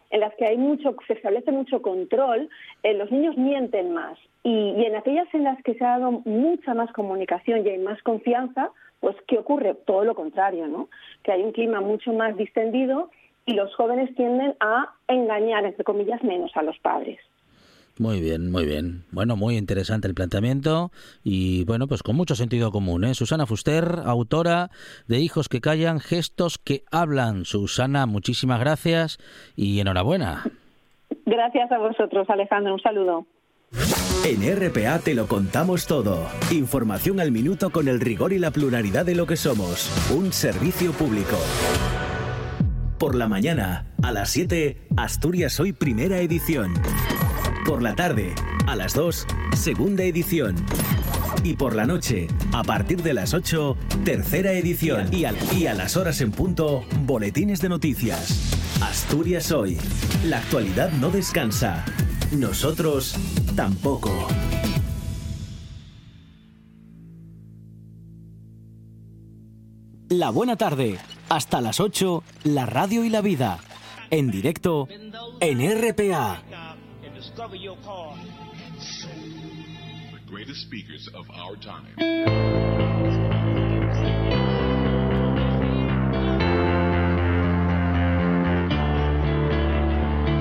[0.10, 2.50] en las que hay mucho, se establece mucho control,
[2.84, 4.18] eh, los niños mienten más.
[4.44, 7.78] Y, y en aquellas en las que se ha dado mucha más comunicación y hay
[7.80, 9.76] más confianza, pues ¿qué ocurre?
[9.86, 10.90] Todo lo contrario, ¿no?
[11.24, 13.10] Que hay un clima mucho más distendido
[13.46, 17.20] y los jóvenes tienden a engañar, entre comillas, menos a los padres.
[17.98, 19.06] Muy bien, muy bien.
[19.12, 20.92] Bueno, muy interesante el planteamiento
[21.24, 23.06] y bueno, pues con mucho sentido común.
[23.06, 23.14] ¿eh?
[23.14, 24.70] Susana Fuster, autora
[25.08, 27.46] de Hijos que callan, gestos que hablan.
[27.46, 29.18] Susana, muchísimas gracias
[29.56, 30.44] y enhorabuena.
[31.26, 32.74] Gracias a vosotros, Alejandro.
[32.74, 33.26] Un saludo.
[34.26, 36.28] En RPA te lo contamos todo.
[36.52, 39.90] Información al minuto con el rigor y la pluralidad de lo que somos.
[40.12, 41.38] Un servicio público.
[42.98, 46.74] Por la mañana, a las 7, Asturias Hoy Primera Edición.
[47.66, 48.36] Por la tarde,
[48.68, 49.26] a las 2,
[49.56, 50.56] Segunda Edición.
[51.44, 55.12] Y por la noche, a partir de las 8, Tercera Edición.
[55.12, 55.26] Y,
[55.56, 58.54] y a las horas en punto, Boletines de Noticias.
[58.84, 59.80] Asturias Hoy.
[60.26, 61.84] La actualidad no descansa.
[62.32, 63.16] Nosotros
[63.56, 64.28] tampoco.
[70.10, 71.00] La buena tarde.
[71.30, 73.58] Hasta las 8, la radio y la vida.
[74.12, 74.88] En directo
[75.40, 76.44] en RPA.
[80.12, 81.96] The greatest speakers of our time.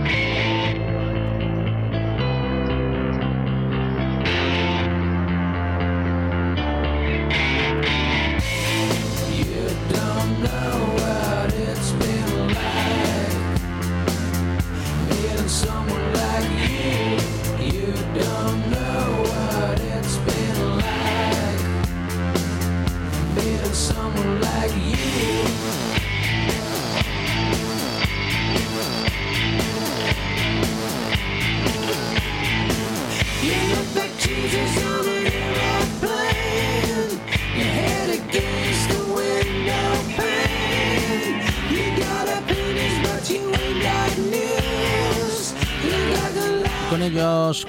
[0.04, 0.43] Con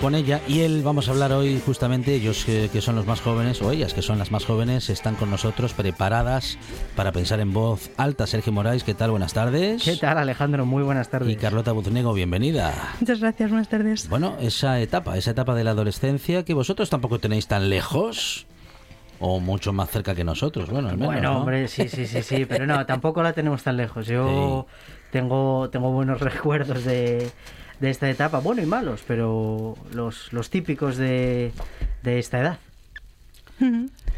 [0.05, 3.21] con ella y él vamos a hablar hoy justamente, ellos eh, que son los más
[3.21, 6.59] jóvenes, o ellas que son las más jóvenes, están con nosotros preparadas
[6.95, 8.27] para pensar en voz alta.
[8.27, 9.09] Sergio Moraes, ¿qué tal?
[9.09, 9.81] Buenas tardes.
[9.81, 10.63] ¿Qué tal, Alejandro?
[10.67, 11.33] Muy buenas tardes.
[11.33, 12.93] Y Carlota Buznego, bienvenida.
[12.99, 14.07] Muchas gracias, buenas tardes.
[14.07, 18.45] Bueno, esa etapa, esa etapa de la adolescencia que vosotros tampoco tenéis tan lejos
[19.19, 21.39] o mucho más cerca que nosotros, bueno, al menos, Bueno, ¿no?
[21.39, 24.05] hombre, sí, sí, sí, sí, pero no, tampoco la tenemos tan lejos.
[24.05, 24.67] Yo
[25.11, 27.31] tengo, tengo buenos recuerdos de,
[27.85, 31.51] de esta etapa, bueno y malos, pero los, los típicos de,
[32.01, 32.59] de esta edad.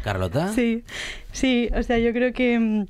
[0.02, 0.52] Carlota.
[0.54, 0.84] Sí,
[1.32, 2.86] sí, o sea, yo creo que,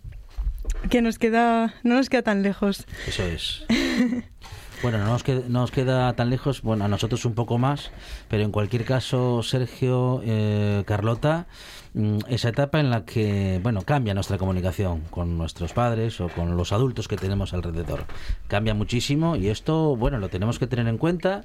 [0.89, 2.87] que nos queda, no nos queda tan lejos.
[3.07, 3.65] Eso es.
[4.81, 7.91] Bueno, no nos, queda, tan lejos, bueno, a nosotros un poco más,
[8.29, 11.47] pero en cualquier caso, Sergio, eh, Carlota,
[11.95, 16.57] mm, esa etapa en la que, bueno, cambia nuestra comunicación con nuestros padres o con
[16.57, 18.05] los adultos que tenemos alrededor.
[18.47, 21.45] Cambia muchísimo y esto, bueno, lo tenemos que tener en cuenta,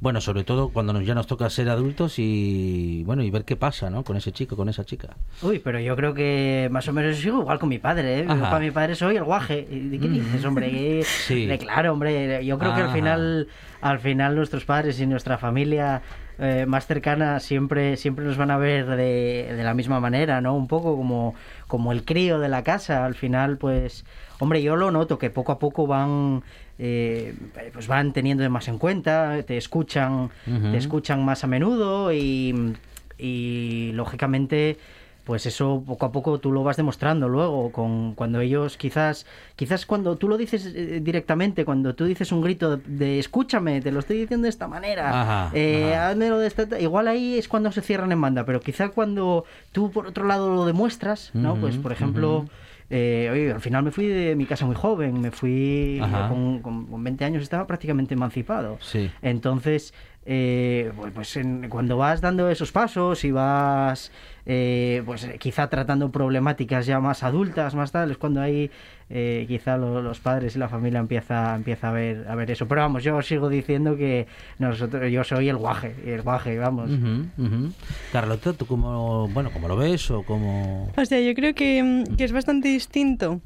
[0.00, 3.56] bueno, sobre todo cuando nos, ya nos toca ser adultos y, bueno, y ver qué
[3.56, 4.02] pasa, ¿no?
[4.02, 5.16] Con ese chico, con esa chica.
[5.42, 8.24] Uy, pero yo creo que más o menos sigo igual con mi padre, ¿eh?
[8.24, 9.66] Para mi padre soy el guaje.
[9.70, 11.02] ¿Y ¿De qué dices, hombre?
[11.26, 11.48] Sí.
[11.60, 12.44] Claro, hombre.
[12.44, 12.94] Yo creo que al Ajá.
[12.94, 13.48] final,
[13.80, 16.02] al final nuestros padres y nuestra familia
[16.40, 20.56] eh, más cercana siempre, siempre nos van a ver de, de la misma manera, ¿no?
[20.56, 21.34] Un poco como,
[21.68, 23.04] como el crío de la casa.
[23.04, 24.04] Al final, pues,
[24.38, 26.42] hombre, yo lo noto que poco a poco van,
[26.78, 27.34] eh,
[27.72, 32.74] pues van teniendo más en cuenta, te escuchan, te escuchan más a menudo y,
[33.18, 34.78] y lógicamente
[35.24, 39.86] pues eso poco a poco tú lo vas demostrando luego con cuando ellos quizás quizás
[39.86, 43.92] cuando tú lo dices eh, directamente cuando tú dices un grito de, de, escúchame te
[43.92, 46.14] lo estoy diciendo de esta manera Ajá, eh, ajá.
[46.14, 50.06] de esta igual ahí es cuando se cierran en banda pero quizás cuando tú por
[50.06, 52.46] otro lado lo demuestras no pues por ejemplo
[52.92, 56.86] eh, oye, al final me fui de mi casa muy joven, me fui con, con,
[56.86, 58.78] con 20 años, estaba prácticamente emancipado.
[58.80, 59.08] Sí.
[59.22, 59.94] Entonces,
[60.26, 64.12] eh, pues, pues en- cuando vas dando esos pasos y vas,
[64.46, 68.70] eh, pues quizá tratando problemáticas ya más adultas, más tal, es cuando ahí
[69.12, 72.68] eh, quizá lo- los padres y la familia empieza, empieza a ver, a ver eso.
[72.68, 74.26] Pero vamos, yo sigo diciendo que
[74.58, 76.90] nosotros, yo soy el guaje, el guaje, vamos.
[76.90, 77.72] Ujú, ujú.
[78.12, 80.92] Carlota, ¿tú cómo, bueno, cómo lo ves o cómo...?
[80.96, 83.40] O sea, yo creo que, mm, que es bastante distinto.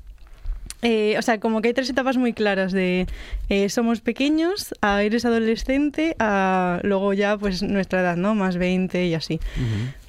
[0.85, 3.07] Eh, o sea, como que hay tres etapas muy claras de
[3.49, 8.35] eh, somos pequeños, a eres adolescente, a luego ya pues nuestra edad, ¿no?
[8.35, 9.40] Más 20 y así.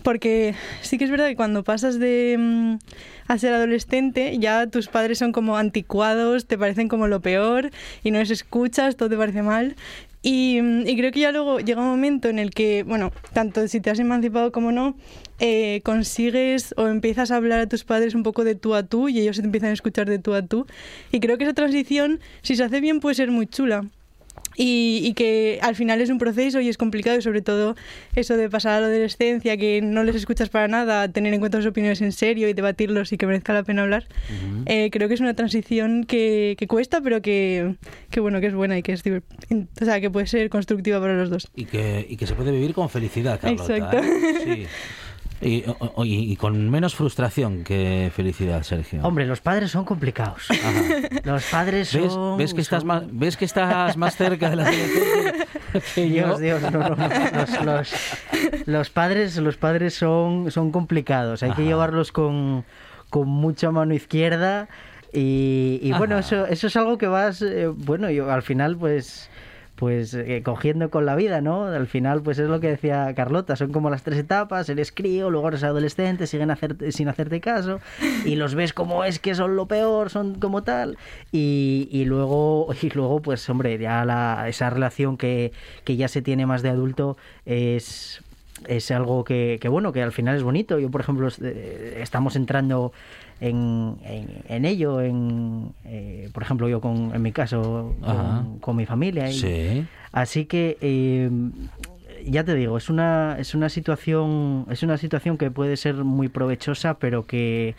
[0.06, 2.76] Porque sí que es verdad que cuando pasas de mm,
[3.28, 7.72] a ser adolescente, ya tus padres son como anticuados, te parecen como lo peor
[8.04, 9.76] y no les escuchas, todo te parece mal.
[10.22, 13.68] Y, mm, y creo que ya luego llega un momento en el que, bueno, tanto
[13.68, 14.96] si te has emancipado como no,
[15.40, 19.10] eh, consigues o empiezas a hablar a tus padres un poco de tú a tú
[19.10, 20.68] y ellos te empiezan a escuchar de tú a tú.
[21.12, 23.86] Y creo que esa transición, si se hace bien, puede ser muy chula.
[24.58, 27.76] Y, y que al final es un proceso y es complicado y sobre todo
[28.16, 31.58] eso de pasar a la adolescencia, que no les escuchas para nada, tener en cuenta
[31.58, 34.08] sus opiniones en serio y debatirlos y que merezca la pena hablar,
[34.66, 37.76] eh, creo que es una transición que, que cuesta pero que,
[38.10, 41.16] que bueno, que es buena y que es o sea, que puede ser constructiva para
[41.16, 41.48] los dos.
[41.56, 43.76] Y que, y que se puede vivir con felicidad, Carlota.
[43.76, 43.98] Exacto.
[43.98, 44.36] ¿eh?
[44.44, 44.68] Sí.
[45.48, 49.02] Y, o- y- y con menos frustración que felicidad, Sergio.
[49.04, 50.48] Hombre, los padres son complicados.
[51.24, 52.38] Los padres ¿Ves, son...
[52.38, 54.72] ves que estás son- más, ¿Ves que estás más cerca de la
[55.96, 56.28] que yo?
[56.28, 57.08] Dios, Dios, no, no, no.
[57.36, 57.94] Los, los-
[58.66, 61.44] los padres, los padres son, son complicados.
[61.44, 61.58] Hay Ajá.
[61.62, 62.66] que llevarlos con,
[63.12, 64.68] con mucha mano izquierda.
[65.14, 66.26] Y, y bueno, Ajá.
[66.26, 69.30] eso, eso es algo que vas, eh, bueno, yo al final pues
[69.76, 71.66] pues eh, cogiendo con la vida, ¿no?
[71.66, 75.30] Al final, pues es lo que decía Carlota, son como las tres etapas, eres crío,
[75.30, 76.52] luego eres adolescente, siguen
[76.92, 77.80] sin hacerte caso,
[78.24, 80.98] y los ves como es que son lo peor, son como tal,
[81.32, 85.52] y, y luego, y luego, pues hombre, ya la, esa relación que,
[85.84, 88.22] que ya se tiene más de adulto es
[88.68, 90.80] es algo que, que, bueno, que al final es bonito.
[90.80, 92.94] Yo, por ejemplo, eh, estamos entrando
[93.42, 98.76] en, en, en ello, en, eh, por ejemplo, yo con, en mi caso, con, con
[98.76, 99.30] mi familia.
[99.30, 99.86] y- Sí.
[100.12, 101.30] Así que eh,
[102.26, 106.30] ya te digo, es una, es una situación, es una situación que puede ser muy
[106.30, 107.76] provechosa, pero que,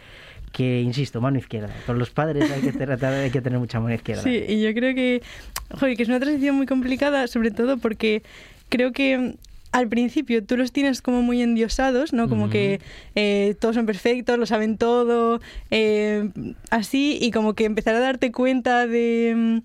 [0.53, 1.71] que insisto, mano izquierda.
[1.87, 4.23] Con los padres hay que tratar, hay que tener mucha mano izquierda.
[4.23, 5.23] Sí, y yo creo que,
[5.71, 8.23] joder, que es una transición muy complicada, sobre todo porque
[8.69, 9.37] creo que
[9.77, 12.31] al principio tú los tienes como muy endiosados, ¿no?
[12.31, 12.81] Como que
[13.15, 16.31] eh, todos son perfectos, lo saben todo, eh,
[16.71, 19.61] así, y como que empezar a darte cuenta de,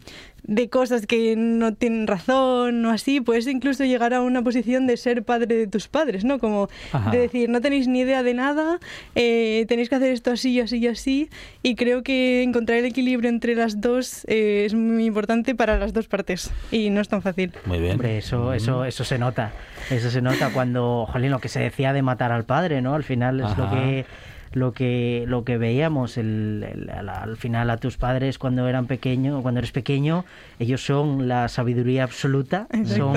[0.52, 4.98] de cosas que no tienen razón o así, puedes incluso llegar a una posición de
[4.98, 6.40] ser padre de tus padres, ¿no?
[6.40, 7.10] Como Ajá.
[7.10, 8.80] de decir, no tenéis ni idea de nada,
[9.16, 11.30] eh, tenéis que hacer esto así y así y así,
[11.64, 15.94] y creo que encontrar el equilibrio entre las dos eh, es muy importante para las
[15.94, 17.54] dos partes, y no es tan fácil.
[17.66, 17.94] Muy bien.
[17.94, 19.54] Hombre, eso, eso, eso se nota.
[19.90, 22.94] Eso se nota cuando, jolín, lo que se decía de matar al padre, ¿no?
[22.94, 23.76] Al final es lo Ajá.
[23.76, 24.06] que
[24.54, 28.86] lo que lo que veíamos el, el- al, al final a tus padres cuando eran
[28.86, 30.26] pequeños cuando eres pequeño
[30.60, 33.16] ellos son la sabiduría absoluta son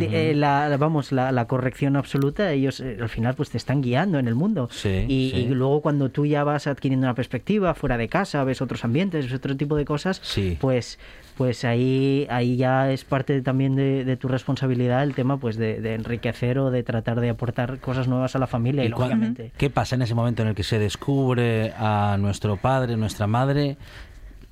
[0.00, 4.18] eh, la vamos la, la corrección absoluta ellos eh, al final pues te están guiando
[4.18, 5.36] en el mundo Sí, y, sí.
[5.42, 9.24] y luego cuando tú ya vas adquiriendo una perspectiva fuera de casa ves otros ambientes
[9.24, 10.58] ves otro tipo de cosas Sí.
[10.60, 10.98] pues
[11.36, 15.80] pues ahí ahí ya es parte también de, de tu responsabilidad el tema pues de,
[15.80, 18.98] de enriquecer o de tratar de aportar cosas nuevas a la familia y, ¿Y cua-
[19.00, 23.26] lógicamente ¿Qué pasa en ese momento en el que se descubre a nuestro padre, nuestra
[23.26, 23.76] madre,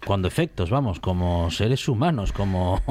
[0.04, 2.82] con defectos, vamos, como seres humanos, como,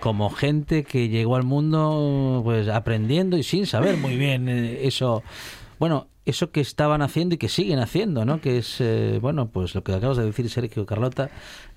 [0.00, 5.22] como gente que llegó al mundo pues aprendiendo y sin saber muy bien eh, eso,
[5.78, 8.40] bueno, eso que estaban haciendo y que siguen haciendo, ¿no?
[8.40, 11.28] Que es, eh, bueno, pues lo que acabas de decir, Sergio Carlota,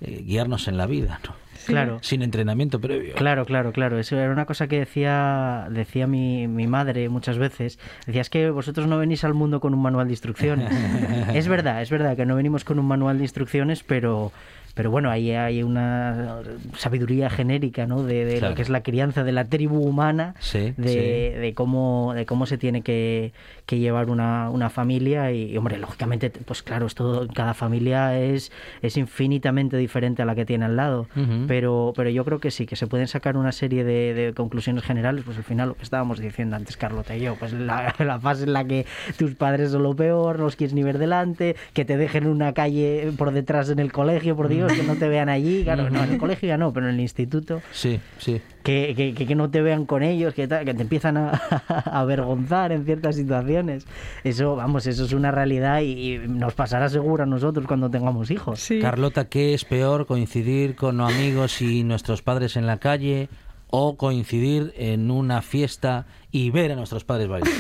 [0.02, 1.36] eh, guiarnos en la vida, ¿no?
[1.66, 3.14] claro Sin entrenamiento previo.
[3.16, 4.00] Claro, claro, claro.
[4.00, 7.78] Eso era una cosa que decía, decía mi, mi madre muchas veces.
[8.06, 10.72] Decía, es que vosotros no venís al mundo con un manual de instrucciones.
[11.34, 14.32] es verdad, es verdad que no venimos con un manual de instrucciones, pero,
[14.76, 16.38] pero bueno, ahí hay una
[16.78, 18.04] sabiduría genérica, ¿no?
[18.04, 18.52] De, de Claro.
[18.52, 20.88] lo que es la crianza de la tribu humana, Sí, de,
[21.34, 21.40] sí.
[21.40, 23.34] de cómo, de cómo se tiene que,
[23.68, 28.50] que llevar una, una familia y, hombre, lógicamente, pues claro, esto, cada familia es,
[28.82, 31.08] es infinitamente diferente a la que tiene al lado,
[31.48, 34.86] pero, pero yo creo que sí, que se pueden sacar una serie de, de conclusiones
[34.86, 38.20] generales, pues al final lo que estábamos diciendo antes Carlota y yo, pues la, la
[38.22, 38.86] fase en la que
[39.18, 42.54] tus padres son lo peor, no los quieres ni ver delante, que te dejen una
[42.54, 46.06] calle por detrás en el colegio, por Dios, que no te vean allí, claro, no,
[46.06, 47.62] en el colegio ya no, pero en el instituto.
[47.74, 48.42] Sí, sí.
[48.68, 51.30] Que, que, que- no te vean con ellos, que, tal, que te empiezan a,
[51.70, 53.86] a avergonzar en ciertas situaciones.
[54.26, 58.30] Eso, vamos, eso es una realidad y, y nos pasará seguro a nosotros cuando tengamos
[58.30, 58.60] hijos.
[58.60, 58.80] Sí.
[58.80, 63.30] Carlota, ¿qué es peor coincidir con amigos y nuestros padres en la calle
[63.70, 67.52] o coincidir en una fiesta y ver a nuestros padres bailar?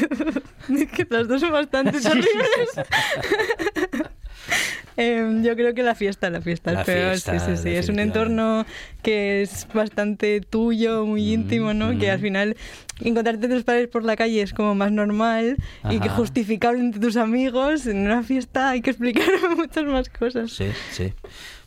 [0.94, 2.28] que las dos son bastante terribles.
[4.98, 7.10] Em, yo creo que la fiesta, la fiesta La es peor.
[7.12, 7.70] fiesta, sí, sí, sí.
[7.70, 8.66] Es un entorno
[9.04, 11.98] que es bastante tuyo, muy íntimo, ¿no?
[12.00, 12.58] Que al final
[13.02, 15.58] encontrarte tus padres por la calle es como más normal
[15.90, 16.18] y que Ajá.
[16.18, 17.86] justificable entre tus amigos.
[17.86, 19.26] En una fiesta hay que explicar
[19.56, 20.52] muchas más cosas.
[20.52, 21.14] Sí, sí.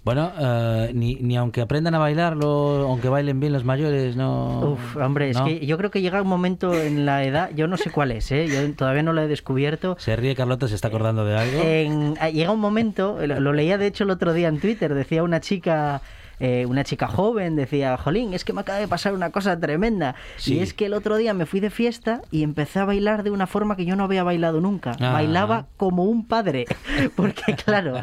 [0.02, 4.72] Bueno, eh, ni, ni aunque aprendan a bailarlo, aunque bailen bien los mayores, no.
[4.72, 7.76] Uf, hombre, es que yo creo que llega un momento en la edad, yo no
[7.76, 8.46] sé cuál es, ¿eh?
[8.48, 9.96] yo todavía no lo he descubierto.
[9.98, 11.60] Se ríe Carlota, se está acordando de algo.
[11.62, 14.94] En- ah, llega un momento, lo, lo leía de hecho el otro día en Twitter,
[14.94, 16.00] decía una chica,
[16.40, 20.14] eh, una chica joven, decía, Jolín, es que me acaba de pasar una cosa tremenda.
[20.36, 20.54] Sí.
[20.54, 23.30] Y es que el otro día me fui de fiesta y empecé a bailar de
[23.30, 24.96] una forma que yo no había bailado nunca.
[25.00, 25.12] Ah.
[25.12, 26.64] Bailaba como un padre.
[27.16, 28.00] Porque claro,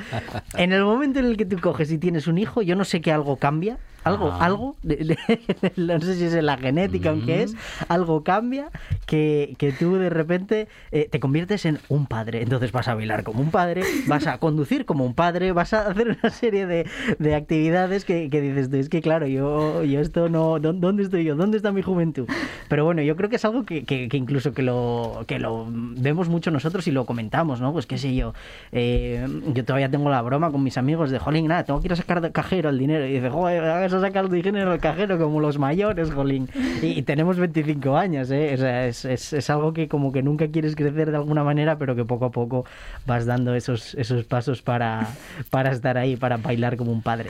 [0.56, 3.02] en el momento en el que tú coges y tienes un hijo, yo no sé
[3.02, 3.78] que algo cambia.
[4.08, 7.56] Algo, algo, de- de- no sé si es en la genética qué es,
[7.88, 8.70] algo cambia
[9.06, 12.42] que, que tú de repente eh, te conviertes en un padre.
[12.42, 15.88] Entonces vas a bailar como un padre, vas a conducir como un padre, vas a
[15.88, 16.86] hacer una serie de,
[17.20, 21.04] de actividades que, que dices tú, es que claro, yo, yo esto no, ¿dó- ¿dónde
[21.04, 21.36] estoy yo?
[21.36, 22.28] ¿Dónde está mi juventud?
[22.70, 25.66] Pero bueno, yo creo que es algo que, que- que incluso que lo, que lo
[25.70, 27.72] vemos mucho nosotros y lo comentamos, ¿no?
[27.74, 28.34] Pues qué sé yo,
[28.72, 31.94] eh, yo todavía tengo la broma con mis amigos de, jolín, nada, tengo que ir
[31.94, 33.06] a sacar de cajero el dinero.
[33.06, 33.64] Y dice, joder,
[33.98, 36.50] a sacar el dinero al cajero como los mayores, jolín.
[36.82, 38.52] Y, y tenemos 25 años, ¿eh?
[38.54, 41.78] O sea, es, es- es algo que como que nunca quieres crecer de alguna manera,
[41.78, 42.66] pero que poco a poco
[43.06, 45.08] vas dando esos, esos pasos para,
[45.50, 47.30] para estar ahí, para bailar como un padre.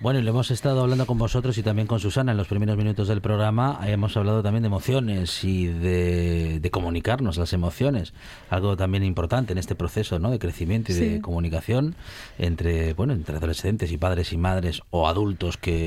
[0.00, 2.76] Bueno, y lo hemos estado hablando con vosotros y también con Susana en los primeros
[2.76, 3.80] minutos del programa.
[3.86, 8.12] Hemos hablado también de emociones y de, de comunicarnos las emociones.
[8.50, 10.30] Algo también importante en este proceso ¿no?
[10.30, 11.20] de crecimiento y de Sí.
[11.20, 11.94] comunicación
[12.38, 15.83] entre, bueno, entre adolescentes y padres y madres o adultos que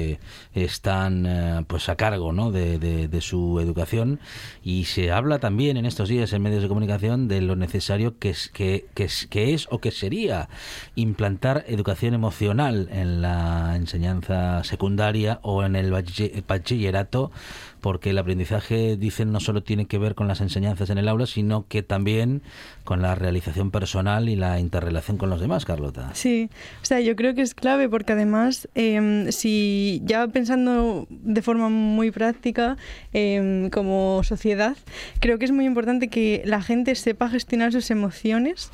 [0.53, 2.51] están eh, pues a cargo ¿no?
[2.51, 4.19] de, de- de su educación.
[4.63, 8.29] Y se habla también en estos días en medios de comunicación de lo necesario que
[8.31, 10.49] es, que, que es, que es o que sería
[10.95, 17.31] implantar educación emocional en la enseñanza secundaria o en el bachi- bachillerato,
[17.87, 21.25] porque el aprendizaje, dicen, no solo tiene que ver con las enseñanzas en el aula,
[21.25, 22.41] sino que también
[22.83, 26.09] con la realización personal y la interrelación con los demás, Carlota.
[26.13, 26.49] Sí,
[26.81, 31.69] o sea, yo creo que es clave porque además, em, si ya pensando de forma
[31.69, 32.75] muy práctica
[33.13, 34.75] em, como sociedad,
[35.21, 38.69] creo que es muy importante que la gente sepa gestionar sus emociones.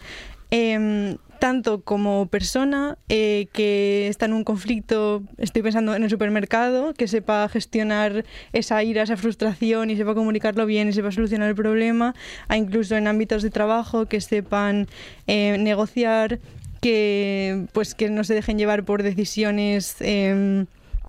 [0.50, 6.94] em, tanto como persona eh, que está en un conflicto, estoy pensando en el supermercado,
[6.94, 8.24] que sepa gestionar
[8.54, 12.16] esa ira, esa frustración y sepa comunicarlo bien y sepa solucionar el problema,
[12.48, 14.88] a incluso en ámbitos de trabajo que sepan
[15.28, 16.40] eh, negociar,
[16.80, 20.68] que pues que no se dejen llevar por decisiones em,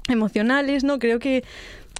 [0.08, 0.98] emocionales, ¿no?
[0.98, 1.44] Creo que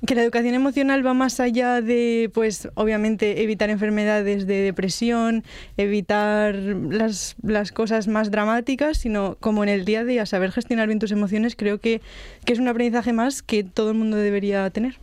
[0.07, 5.45] que la educación emocional va más allá de, pues, obviamente, evitar enfermedades de depresión,
[5.77, 10.87] evitar las, las cosas más dramáticas, sino como en el día a día, saber gestionar
[10.89, 12.01] bien tus emociones, creo que,
[12.45, 14.97] que es un aprendizaje más que todo el mundo debería tener.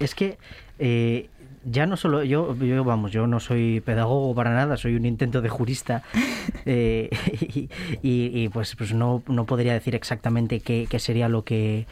[0.00, 0.38] Es que
[0.78, 1.28] eh,
[1.70, 5.42] ya no solo yo, yo, vamos, yo no soy pedagogo para nada, soy un intento
[5.42, 6.02] de jurista
[6.66, 7.08] eh,
[7.40, 7.68] y,
[8.02, 11.86] y- y, pues, pues no, no podría decir exactamente qué, qué sería lo que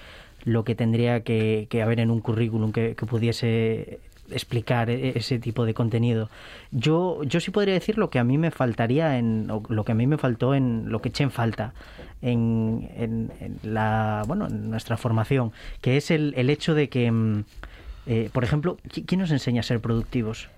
[0.45, 5.75] lo que tendría que, haber en un currículum que, pudiese explicar e- ese tipo de
[5.75, 6.31] contenido.
[6.71, 9.93] Yo, yo sí podría decir lo que a mí me faltaría en o lo que
[9.93, 11.73] a mí me faltó en lo que eché en falta
[12.23, 13.31] en, en-
[13.65, 17.45] la bueno en nuestra formación, que es el, el hecho de que mm,
[18.07, 20.49] eh, por ejemplo, ¿qui- ¿quién nos enseña a ser productivos?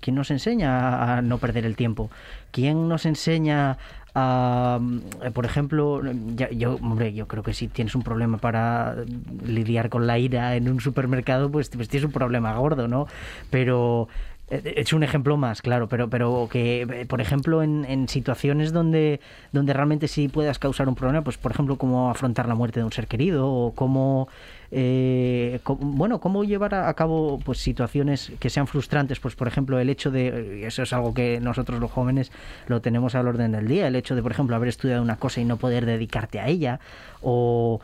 [0.00, 2.10] ¿Quién nos enseña a no perder el tiempo?
[2.52, 3.76] ¿Quién nos enseña
[4.14, 6.00] mm, por ejemplo,
[6.36, 8.96] ya- yo, hombre, yo creo que si tienes un problema para
[9.44, 13.06] lidiar con la ira en un supermercado, pues, pues tienes un problema gordo, ¿no?
[13.50, 18.72] Pero eh, es un ejemplo más, claro, pero, pero que, eh, por ejemplo, en, situaciones
[18.72, 19.20] donde,
[19.52, 22.84] donde realmente sí puedas causar un problema, pues, por ejemplo, cómo afrontar la muerte de
[22.84, 24.28] un ser querido o cómo,
[24.72, 29.78] eh, cómo- bueno, cómo llevar a, cabo pues situaciones que sean frustrantes, pues, por ejemplo,
[29.78, 32.32] el hecho de, eso es algo que nosotros los jóvenes
[32.66, 35.40] lo tenemos al orden del día, el hecho de, por ejemplo, haber estudiado una cosa
[35.40, 36.80] y no poder dedicarte a ella,
[37.22, 37.80] o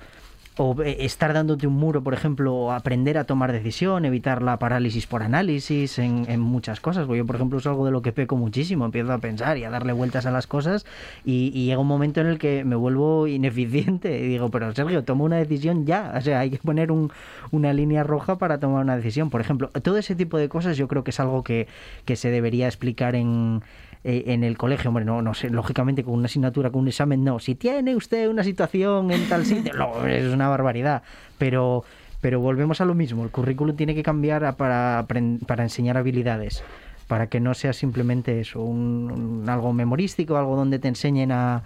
[0.59, 4.59] o eh, estar dándote un muro, por ejemplo, o aprender a tomar decisión, evitar la
[4.59, 7.07] parálisis por análisis en, en muchas cosas.
[7.09, 8.86] Yo, por ejemplo, es algo de lo que peco muchísimo.
[8.86, 10.86] Empiezo a pensar y a darle vueltas a las cosas
[11.24, 15.04] y, y llega un momento en el que me vuelvo ineficiente y digo, pero Sergio,
[15.04, 16.14] toma una decisión ya.
[16.16, 17.11] O sea, hay que poner un-
[17.50, 19.30] una línea roja para tomar una decisión.
[19.30, 21.68] Por ejemplo, todo ese tipo de cosas yo creo que es algo que,
[22.04, 23.62] que se debería explicar en
[24.09, 27.24] eh, en el colegio, hombre, no, no sé, lógicamente con una asignatura, con un examen,
[27.24, 27.38] no.
[27.40, 31.02] Si tiene usted una situación en tal sitio, no, es una barbaridad.
[31.38, 31.84] Pero,
[32.20, 35.07] pero volvemos a lo mismo, el currículum tiene que cambiar a- para,
[35.46, 36.62] para enseñar habilidades,
[37.09, 39.11] para que no sea simplemente eso, un,
[39.42, 41.62] un- algo memorístico, algo donde te enseñen a,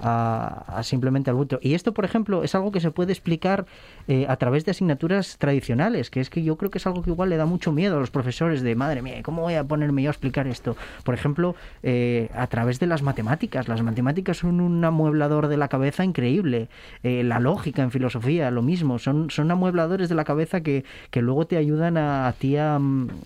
[0.00, 1.58] a- a simplemente al bulto.
[1.62, 3.66] Y esto, por ejemplo, es algo que se puede explicar
[4.08, 7.10] eh, a través de asignaturas tradicionales, que es que yo creo que es algo que
[7.10, 10.02] igual le da mucho miedo a los profesores de, madre mía, ¿cómo voy a ponerme
[10.02, 10.76] yo a explicar esto?
[11.04, 13.68] Por ejemplo, eh, a través de las matemáticas.
[13.68, 16.68] Las matemáticas son un amueblador de la cabeza increíble.
[17.02, 18.98] Eh, la lógica en filosofía, lo mismo.
[18.98, 22.78] Son, son amuebladores de la cabeza que, que luego te ayudan a, a ti a,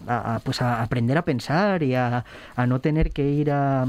[0.07, 3.87] a- pues a aprender a pensar y a, a no tener que ir a-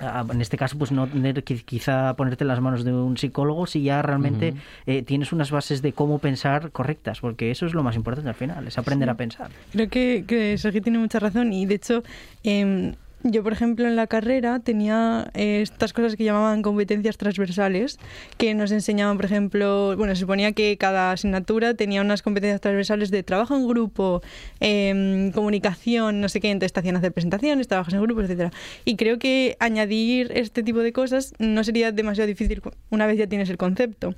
[0.00, 3.66] en este caso, pues no tener que quizá ponerte en las manos de un psicólogo
[3.66, 4.54] si ya realmente
[4.86, 8.34] eh, tienes unas bases de cómo pensar correctas, porque eso es lo más importante al
[8.34, 9.10] final, es aprender Sí.
[9.10, 9.50] a pensar.
[9.72, 12.02] Creo que, que Sergio tiene mucha razón y de hecho
[12.44, 17.98] em, yo por ejemplo en la carrera tenía eh, estas cosas que llamaban competencias transversales
[18.38, 23.10] que nos enseñaban por ejemplo, bueno se suponía que cada asignatura tenía unas competencias transversales
[23.10, 24.22] de trabajo en grupo,
[24.60, 28.50] em, comunicación, no sé qué, entonces hacían hacer presentaciones, trabajos en grupo, etcétera.
[28.84, 33.26] Y creo que añadir este tipo de cosas no sería demasiado difícil una vez ya
[33.26, 34.14] tienes el concepto.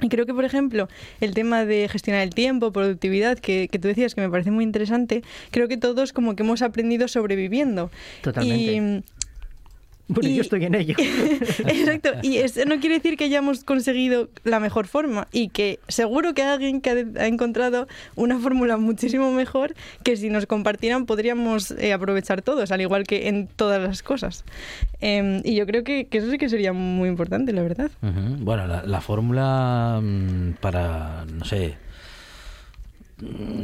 [0.00, 0.88] Y creo que, por ejemplo,
[1.20, 4.64] el tema de gestionar el tiempo, productividad, que, que tú decías que me parece muy
[4.64, 7.90] interesante, creo que todos como que hemos aprendido sobreviviendo.
[8.20, 9.04] Totalmente.
[10.08, 10.94] Bueno, y- yo estoy en ello.
[11.66, 16.34] Exacto, y eso no quiere decir que hayamos conseguido la mejor forma y que seguro
[16.34, 21.06] que hay alguien que ha, ha encontrado una fórmula muchísimo mejor que si nos compartieran
[21.06, 24.44] podríamos eh, aprovechar todos, al igual que en todas las cosas.
[25.00, 27.90] Em, y yo creo que, que eso sí que sería muy importante, la verdad.
[28.02, 28.36] Ujú.
[28.44, 31.76] Bueno, la, la fórmula mm, para, no sé,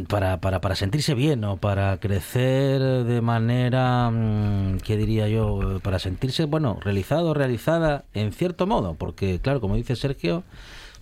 [0.09, 5.77] para, para, para sentirse bien o para crecer de manera, mm, ¿qué diría yo?
[5.77, 10.45] Eh, Para sentirse, bueno, realizado, realizada en cierto modo, porque claro, como dice Sergio,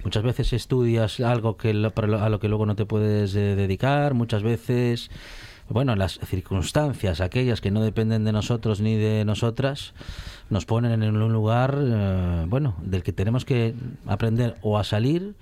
[0.03, 4.42] muchas veces estudias algo que a lo que luego no te puedes eh, dedicar, muchas
[4.42, 5.11] veces...
[5.70, 9.92] Bueno, las circunstancias, aquellas que no dependen de nosotros ni de nosotras,
[10.49, 13.74] nos ponen en un lugar, eh, bueno, del que tenemos que
[14.07, 15.34] aprender o a salir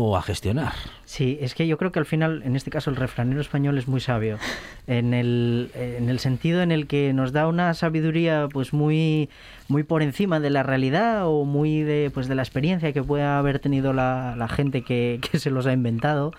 [0.00, 0.74] o a gestionar.
[1.04, 3.88] Sí, es que yo creo que al final, en este caso, el refranero español es
[3.88, 4.38] muy sabio,
[4.86, 9.28] en el, en el sentido en el que nos da una sabiduría pues muy,
[9.66, 13.38] muy por encima de la realidad o muy de, pues, de la experiencia que pueda
[13.38, 16.32] haber tenido la, la gente que, que se los ha inventado,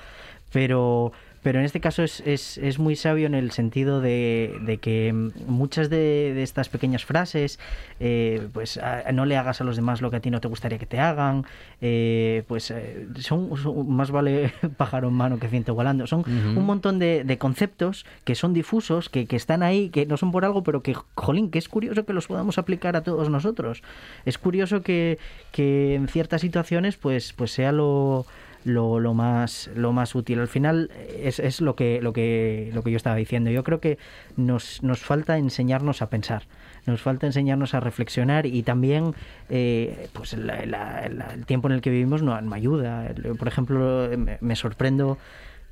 [0.53, 1.11] pero,
[1.41, 5.13] pero en este caso es, es, es muy sabio en el sentido de, de que
[5.47, 7.59] muchas de, de estas pequeñas frases,
[7.99, 10.47] eh, pues a- no le hagas a los demás lo que a ti no te
[10.47, 11.45] gustaría que te hagan,
[11.81, 16.65] eh, pues eh, son, son- más vale pájaro en mano que ciento volando, son un
[16.65, 20.45] montón de, de conceptos que son difusos, que, que están ahí, que no son por
[20.45, 23.81] algo, pero que, jolín, que es curioso que los podamos aplicar a todos nosotros.
[24.25, 25.17] Es curioso que,
[25.51, 28.25] que en ciertas situaciones pues, pues sea lo,
[28.65, 30.39] lo, lo más lo más útil.
[30.39, 33.49] Al final es, es lo que lo que lo que yo estaba diciendo.
[33.51, 33.97] Yo creo que
[34.37, 36.43] nos, nos falta enseñarnos a pensar.
[36.85, 39.13] Nos falta enseñarnos a reflexionar y también
[39.49, 43.07] eh, pues el tiempo en el que vivimos no me ayuda.
[43.07, 45.17] El- Por ejemplo, me, me sorprendo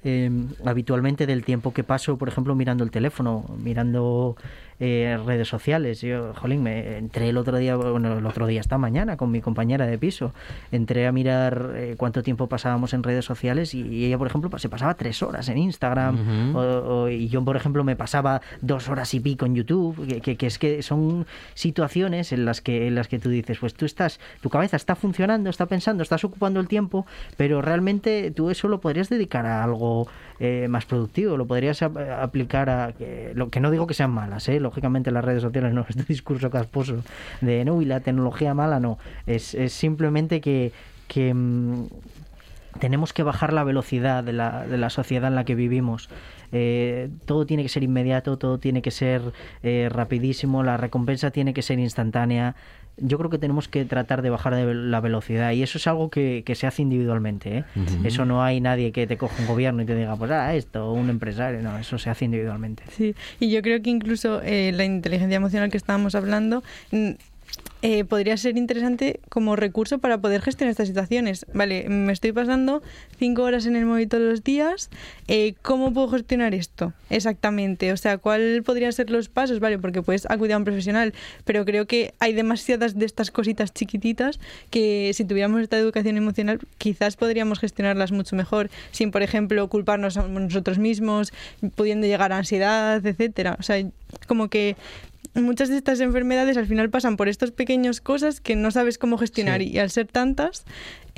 [0.03, 0.29] eh,
[0.65, 4.35] habitualmente del tiempo que paso, por ejemplo, mirando el teléfono, mirando
[4.79, 6.01] eh, redes sociales.
[6.01, 9.41] Yo, jolín, me entré el otro día, bueno, el otro día, esta mañana, con mi
[9.41, 10.33] compañera de piso.
[10.71, 14.55] Entré a mirar eh, cuánto tiempo pasábamos en redes sociales y, y ella, por ejemplo,
[14.59, 16.55] se pasaba tres horas en Instagram.
[16.55, 16.59] O-
[17.03, 20.07] o- y yo, por ejemplo, me pasaba dos horas y pico en YouTube.
[20.07, 23.57] Que, que- que es que son situaciones en las que, en las que tú dices,
[23.59, 27.05] pues tú estás, tu cabeza está funcionando, está pensando, estás ocupando el tiempo,
[27.35, 30.07] pero realmente tú eso lo podrías dedicar a algo
[30.39, 34.11] eh, más productivo, lo podrías ap- aplicar a que, lo que no digo que sean
[34.11, 34.59] malas, ¿eh?
[34.67, 37.03] Lógicamente las redes sociales no este discurso casposo
[37.41, 40.73] de no y la tecnología mala no, es, es simplemente que,
[41.07, 41.85] que mm,
[42.79, 46.09] tenemos que bajar la velocidad de la, de la sociedad en la que vivimos.
[46.51, 49.21] Eh, todo tiene que ser inmediato, todo tiene que ser
[49.63, 52.55] eh, rapidísimo, la recompensa tiene que ser instantánea.
[52.97, 56.09] Yo creo que tenemos que tratar de bajar de la velocidad y eso es algo
[56.09, 57.59] que, que se hace individualmente.
[57.59, 57.63] ¿eh?
[58.03, 60.89] Eso no hay nadie que te coja un gobierno y te diga, pues ah, esto,
[60.89, 62.83] o un empresario, no, eso se hace individualmente.
[62.89, 66.63] Sí, y yo creo que incluso eh, la inteligencia emocional que estábamos hablando
[67.83, 71.45] eh, podría ser interesante como recurso para poder gestionar estas situaciones.
[71.53, 72.81] Vale, me estoy pasando
[73.19, 74.89] cinco horas en el móvil todos los días.
[75.27, 77.93] eh, ¿Cómo puedo gestionar esto exactamente?
[77.93, 79.59] O sea, ¿cuál podrían ser los pasos?
[79.59, 81.13] Vale, porque puedes acudir a un profesional,
[81.45, 84.39] pero creo que hay demasiadas de estas cositas chiquititas
[84.71, 90.17] que si tuviéramos esta educación emocional quizás podríamos gestionarlas mucho mejor sin, por ejemplo, culparnos
[90.17, 91.31] a nosotros mismos,
[91.75, 93.55] pudiendo llegar a ansiedad, etcétera.
[93.59, 93.85] O sea,
[94.27, 94.75] como que
[95.43, 99.17] muchas de estas enfermedades al final pasan por estas pequeñas cosas que no sabes cómo
[99.17, 99.69] gestionar Sí.
[99.69, 100.65] y al ser tantas,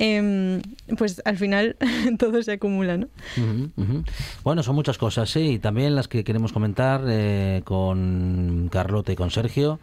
[0.00, 0.62] em,
[0.96, 1.76] pues al final
[2.18, 3.08] todo se acumula, ¿no?
[4.42, 9.16] Bueno, son muchas cosas, sí, y también las que queremos comentar eh, con Carlota y
[9.16, 9.78] con Sergio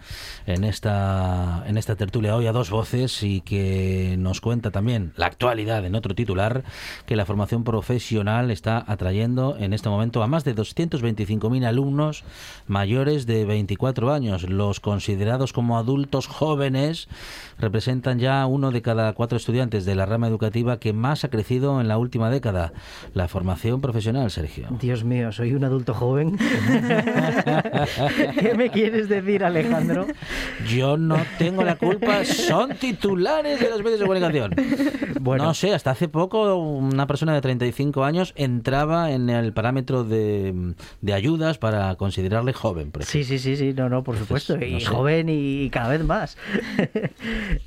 [0.48, 5.28] en esta, en esta tertulia hoy a dos voces y que nos cuenta también la
[5.28, 6.64] actualidad en otro titular
[7.06, 12.24] que la formación profesional está atrayendo en este momento a más de 225.000 alumnos
[12.66, 14.50] mayores de 24 años.
[14.50, 17.08] Los considerados como adultos jóvenes
[17.60, 21.80] representan ya uno de cada cuatro estudiantes de la rama educativa que más ha crecido
[21.82, 22.74] en la última década.
[23.14, 24.68] La formación profesional, Sergio.
[24.80, 26.38] Dios mío, soy un adulto joven.
[28.40, 30.08] ¿Qué me quieres decir, Alejandro?
[30.68, 34.56] Yo no tengo la culpa, son titulares de los medios de comunicación.
[35.20, 35.46] Bueno.
[35.46, 40.74] No sé, hasta hace poco una persona de 35 años entraba en el parámetro de,
[41.02, 42.92] de ayudas para considerarle joven.
[42.92, 44.86] por Sí, sí, sí, sí, no, no, por supuesto, y no sé.
[44.86, 46.38] joven y cada vez más.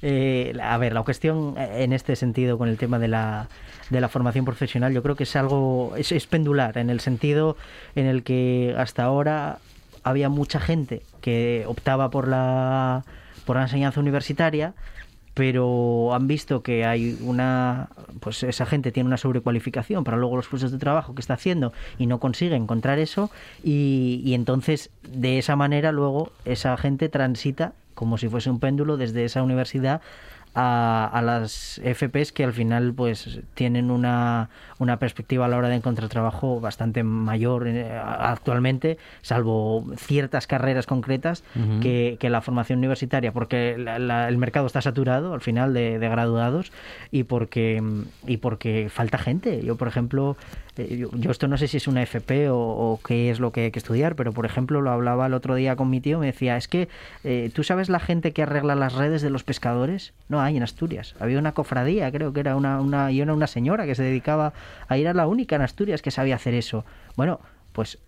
[0.03, 3.49] Eh, a ver, la cuestión en este sentido con el tema de la,
[3.91, 7.57] de la formación profesional, yo creo que es algo, es, pendular, en el sentido
[7.97, 9.59] en el que hasta ahora
[10.05, 13.05] había mucha gente que optaba por la,
[13.45, 14.75] por la enseñanza universitaria,
[15.35, 17.89] pero han visto que hay una
[18.21, 21.73] pues esa gente tiene una sobrecualificación para luego los puestos de trabajo que está haciendo
[21.99, 23.31] y no consigue encontrar eso
[23.63, 28.97] y, y entonces de esa manera luego esa gente transita como si fuese un péndulo
[28.97, 30.01] desde esa universidad
[30.55, 35.69] a, a las FPs que al final pues tienen una, una perspectiva a la hora
[35.69, 41.45] de encontrar trabajo bastante mayor eh, actualmente, salvo ciertas carreras concretas
[41.81, 45.99] que, que la formación universitaria, porque la- la- el mercado está saturado al final de,
[45.99, 46.73] de graduados
[47.11, 47.83] y porque,
[48.27, 49.65] y porque falta gente.
[49.65, 50.37] Yo, por ejemplo,
[50.77, 53.71] yo, yo esto no sé si es una FP o, qué es lo que hay
[53.71, 56.57] que estudiar, pero por ejemplo lo hablaba el otro día con mi tío, me decía,
[56.57, 56.89] es que
[57.25, 60.63] eh, tú sabes la gente que arregla las redes de los pescadores, no hay en
[60.63, 61.15] Asturias.
[61.21, 64.53] Había una cofradía, creo que era una, una, y era una señora que se dedicaba
[64.89, 66.85] a ir a la única en Asturias que sabía hacer eso.
[67.17, 67.41] Bueno,
[67.73, 67.99] pues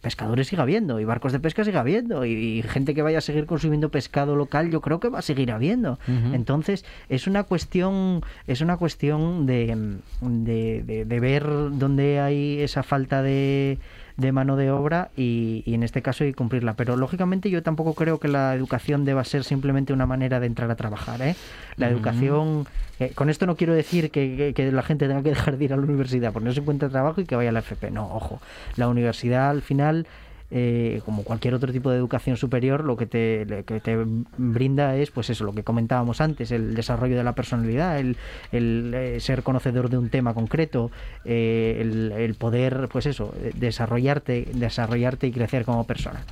[0.00, 3.20] pescadores sigue habiendo y barcos de pesca sigue habiendo y, y gente que vaya a
[3.20, 5.98] seguir consumiendo pescado local yo creo que va a seguir habiendo.
[6.34, 12.82] Entonces es una cuestión es una cuestión de, de, de- de ver dónde hay esa
[12.82, 13.78] falta de,
[14.18, 17.94] de mano de obra y, y en este caso que cumplirla pero lógicamente yo tampoco
[17.94, 21.36] creo que la educación deba ser simplemente una manera de entrar a trabajar ¿eh?
[21.76, 22.66] la educación
[22.98, 25.64] eh, con esto no quiero decir que, que- que la gente tenga que dejar de
[25.64, 27.92] ir a la universidad porque no se encuentra trabajo y que vaya a la FP.
[27.92, 28.40] No, ojo.
[28.76, 30.06] La universidad al final,
[30.50, 33.98] eh, como cualquier otro tipo de educación superior, lo que te, que te
[34.36, 38.16] brinda es, pues eso, lo que comentábamos antes, el desarrollo de la personalidad, el,
[38.52, 40.90] el, eh, ser conocedor de un tema concreto,
[41.24, 46.24] eh, el, el poder, pues eso, desarrollarte, desarrollarte y crecer como persona.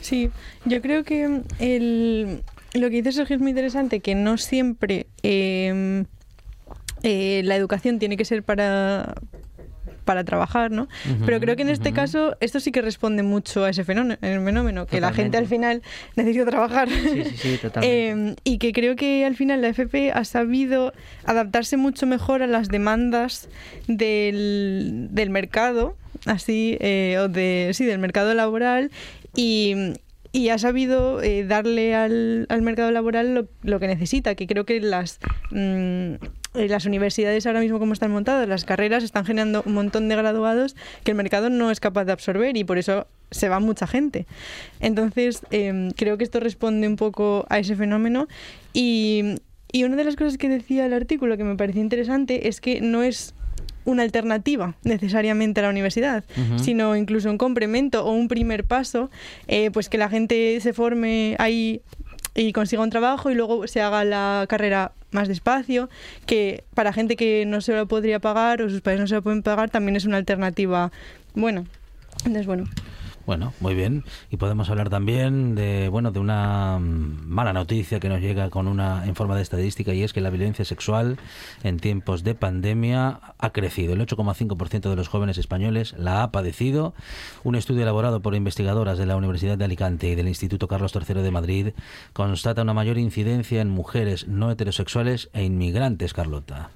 [0.00, 0.30] Sí,
[0.64, 2.42] yo creo que el,
[2.74, 6.04] lo que dice Sergio es muy interesante, que no siempre eh,
[7.02, 9.14] la educación tiene que ser para
[10.06, 10.88] para trabajar, ¿no?
[11.26, 14.42] Pero creo que en este caso esto sí que responde mucho a ese fenómeno, el
[14.42, 15.82] fenómeno que la gente al final
[16.16, 16.88] necesita trabajar.
[16.88, 18.32] Sí, sí, sí, totalmente.
[18.32, 20.94] Eh, y que creo que al final la FP ha sabido
[21.24, 23.48] adaptarse mucho mejor a las demandas
[23.88, 28.92] del, del mercado, así, eh, o de, sí, del mercado laboral
[29.34, 29.74] y,
[30.30, 34.64] y ha sabido eh, darle al, al mercado laboral lo, lo que necesita, que creo
[34.64, 35.18] que las,
[35.50, 36.14] mm,
[36.56, 40.76] las universidades ahora mismo como están montadas, las carreras están generando un montón de graduados
[41.04, 44.26] que el mercado no es capaz de absorber y por eso se va mucha gente.
[44.80, 48.28] Entonces, eh, creo que esto responde un poco a ese fenómeno
[48.72, 49.36] y,
[49.72, 52.80] y una de las cosas que decía el artículo que me pareció interesante es que
[52.80, 53.34] no es
[53.84, 56.24] una alternativa necesariamente a la universidad,
[56.56, 59.10] sino incluso un complemento o un primer paso,
[59.46, 61.80] eh, pues que la gente se forme ahí
[62.34, 65.88] y consiga un trabajo y luego se haga la carrera más despacio,
[66.26, 69.22] que para gente que no se lo podría pagar o sus padres no se lo
[69.22, 70.92] pueden pagar también es una alternativa
[71.34, 71.64] buena.
[72.18, 72.64] Entonces, bueno.
[73.26, 74.04] Bueno, muy bien.
[74.30, 78.68] Y podemos hablar también de, bueno, de una mm, mala noticia que nos llega con
[78.68, 81.18] una en forma de estadística y es que la violencia sexual
[81.64, 83.94] en tiempos de pandemia ha crecido.
[83.94, 86.94] El 8,5% de los jóvenes españoles la ha padecido.
[87.42, 91.22] Un estudio elaborado por investigadoras de la Universidad de Alicante y del Instituto Carlos III
[91.22, 91.68] de Madrid
[92.12, 96.70] constata una mayor incidencia en mujeres no heterosexuales e inmigrantes, Carlota.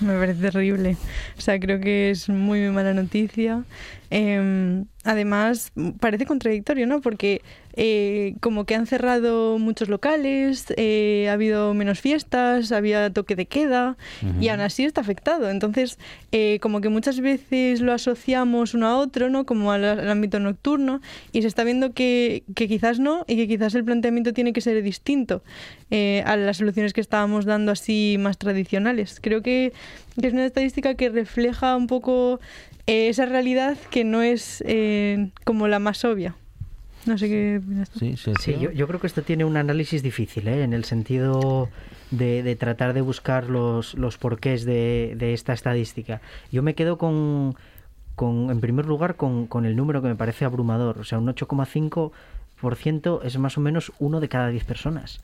[0.00, 0.96] Me parece terrible.
[1.36, 3.64] O sea, creo que es muy, muy mala noticia.
[4.10, 7.00] Em, además parece contradictorio, ¿no?
[7.00, 7.42] Porque
[7.74, 13.46] eh, como que han cerrado muchos locales, eh, ha habido menos fiestas, había toque de
[13.46, 13.96] queda
[14.40, 15.48] y aún así está afectado.
[15.48, 15.98] Entonces,
[16.32, 19.46] eh, como que muchas veces lo asociamos uno a otro, ¿no?
[19.46, 21.00] Como al, al ámbito nocturno
[21.30, 24.60] y se está viendo que, que quizás no y que quizás el planteamiento tiene que
[24.60, 25.42] ser distinto
[26.24, 29.18] a las soluciones que estábamos dando así más tradicionales.
[29.20, 29.72] Creo que,
[30.20, 32.40] que es una estadística que refleja un poco
[32.86, 36.34] eh, esa realidad que no es eh, como la más obvia.
[37.06, 37.60] No sé qué.
[37.98, 38.70] Sí, Sí, Sergio.
[38.70, 40.62] yo, yo creo que esto tiene un análisis difícil, ¿eh?
[40.62, 41.68] en el sentido
[42.10, 46.20] de, de tratar de buscar los, los porqués de, de esta estadística.
[46.52, 47.56] Yo me quedo con,
[48.16, 50.98] con en primer lugar, con, con el número que me parece abrumador.
[50.98, 55.20] O sea, un 8,5% es más o menos uno de cada 10 personas.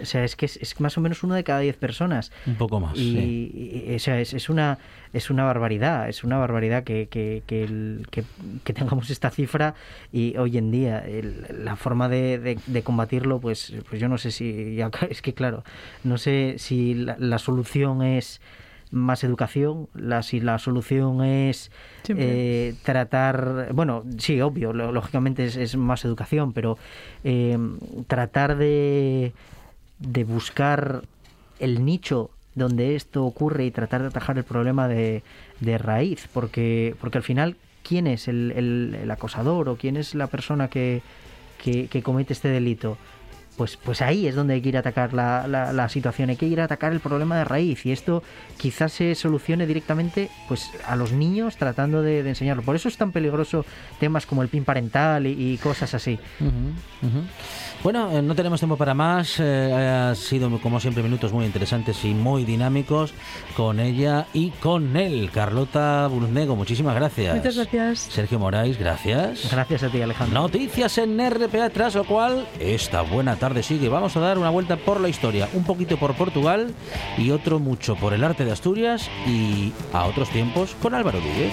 [0.00, 2.32] O sea, es que es, es más o menos uno de cada 10 personas.
[2.46, 3.84] Un poco más, Y, sí.
[3.90, 4.78] y- o sea, es, es una
[5.12, 8.24] es una barbaridad, es una barbaridad que, que, que, el- que-
[8.64, 9.74] que tengamos esta cifra
[10.10, 14.16] y hoy en día el- la forma de, de- de combatirlo, pues, pues yo no
[14.16, 14.78] sé si,
[15.10, 15.64] es que claro,
[16.02, 18.40] no sé si la, la solución es
[18.90, 21.70] más educación, la, si la solución es
[22.22, 26.76] eh, tratar, bueno, sí, obvio, lo- lógicamente es, es más educación, pero
[27.24, 27.58] eh,
[28.06, 29.32] tratar de,
[30.02, 31.02] de buscar
[31.58, 35.22] el nicho donde esto ocurre y tratar de atajar el problema de,
[35.60, 40.14] de raíz, porque, porque al final, ¿quién es el, el- el acosador o quién es
[40.14, 41.00] la persona que,
[41.62, 42.98] que, que comete este delito?
[43.56, 46.36] Pues, pues ahí es donde hay que ir a atacar la, la- la situación, hay
[46.36, 48.22] que ir a atacar el problema de raíz y esto
[48.56, 52.62] quizás se solucione directamente pues a los niños tratando de, de enseñarlo.
[52.62, 53.64] Por eso es tan peligroso
[54.00, 56.18] temas como el PIN parental y, y cosas así.
[57.82, 59.36] Bueno, eh, no tenemos tiempo para más.
[59.40, 59.72] eh,
[60.10, 63.12] ha sido, como siempre, minutos muy interesantes y muy dinámicos
[63.56, 65.30] con ella y con él.
[65.32, 67.34] Carlota Bruznego, muchísimas gracias.
[67.36, 67.98] Muchas gracias.
[68.00, 69.48] Sergio Moraes, gracias.
[69.50, 70.40] Gracias a ti, Alejandro.
[70.42, 73.88] Noticias en RPA, tras lo cual esta buena tarde sigue.
[73.88, 76.72] Vamos a dar una vuelta por la historia, un poquito por Portugal
[77.18, 81.52] y otro mucho por el arte de Asturias y a otros tiempos con Álvaro Díez.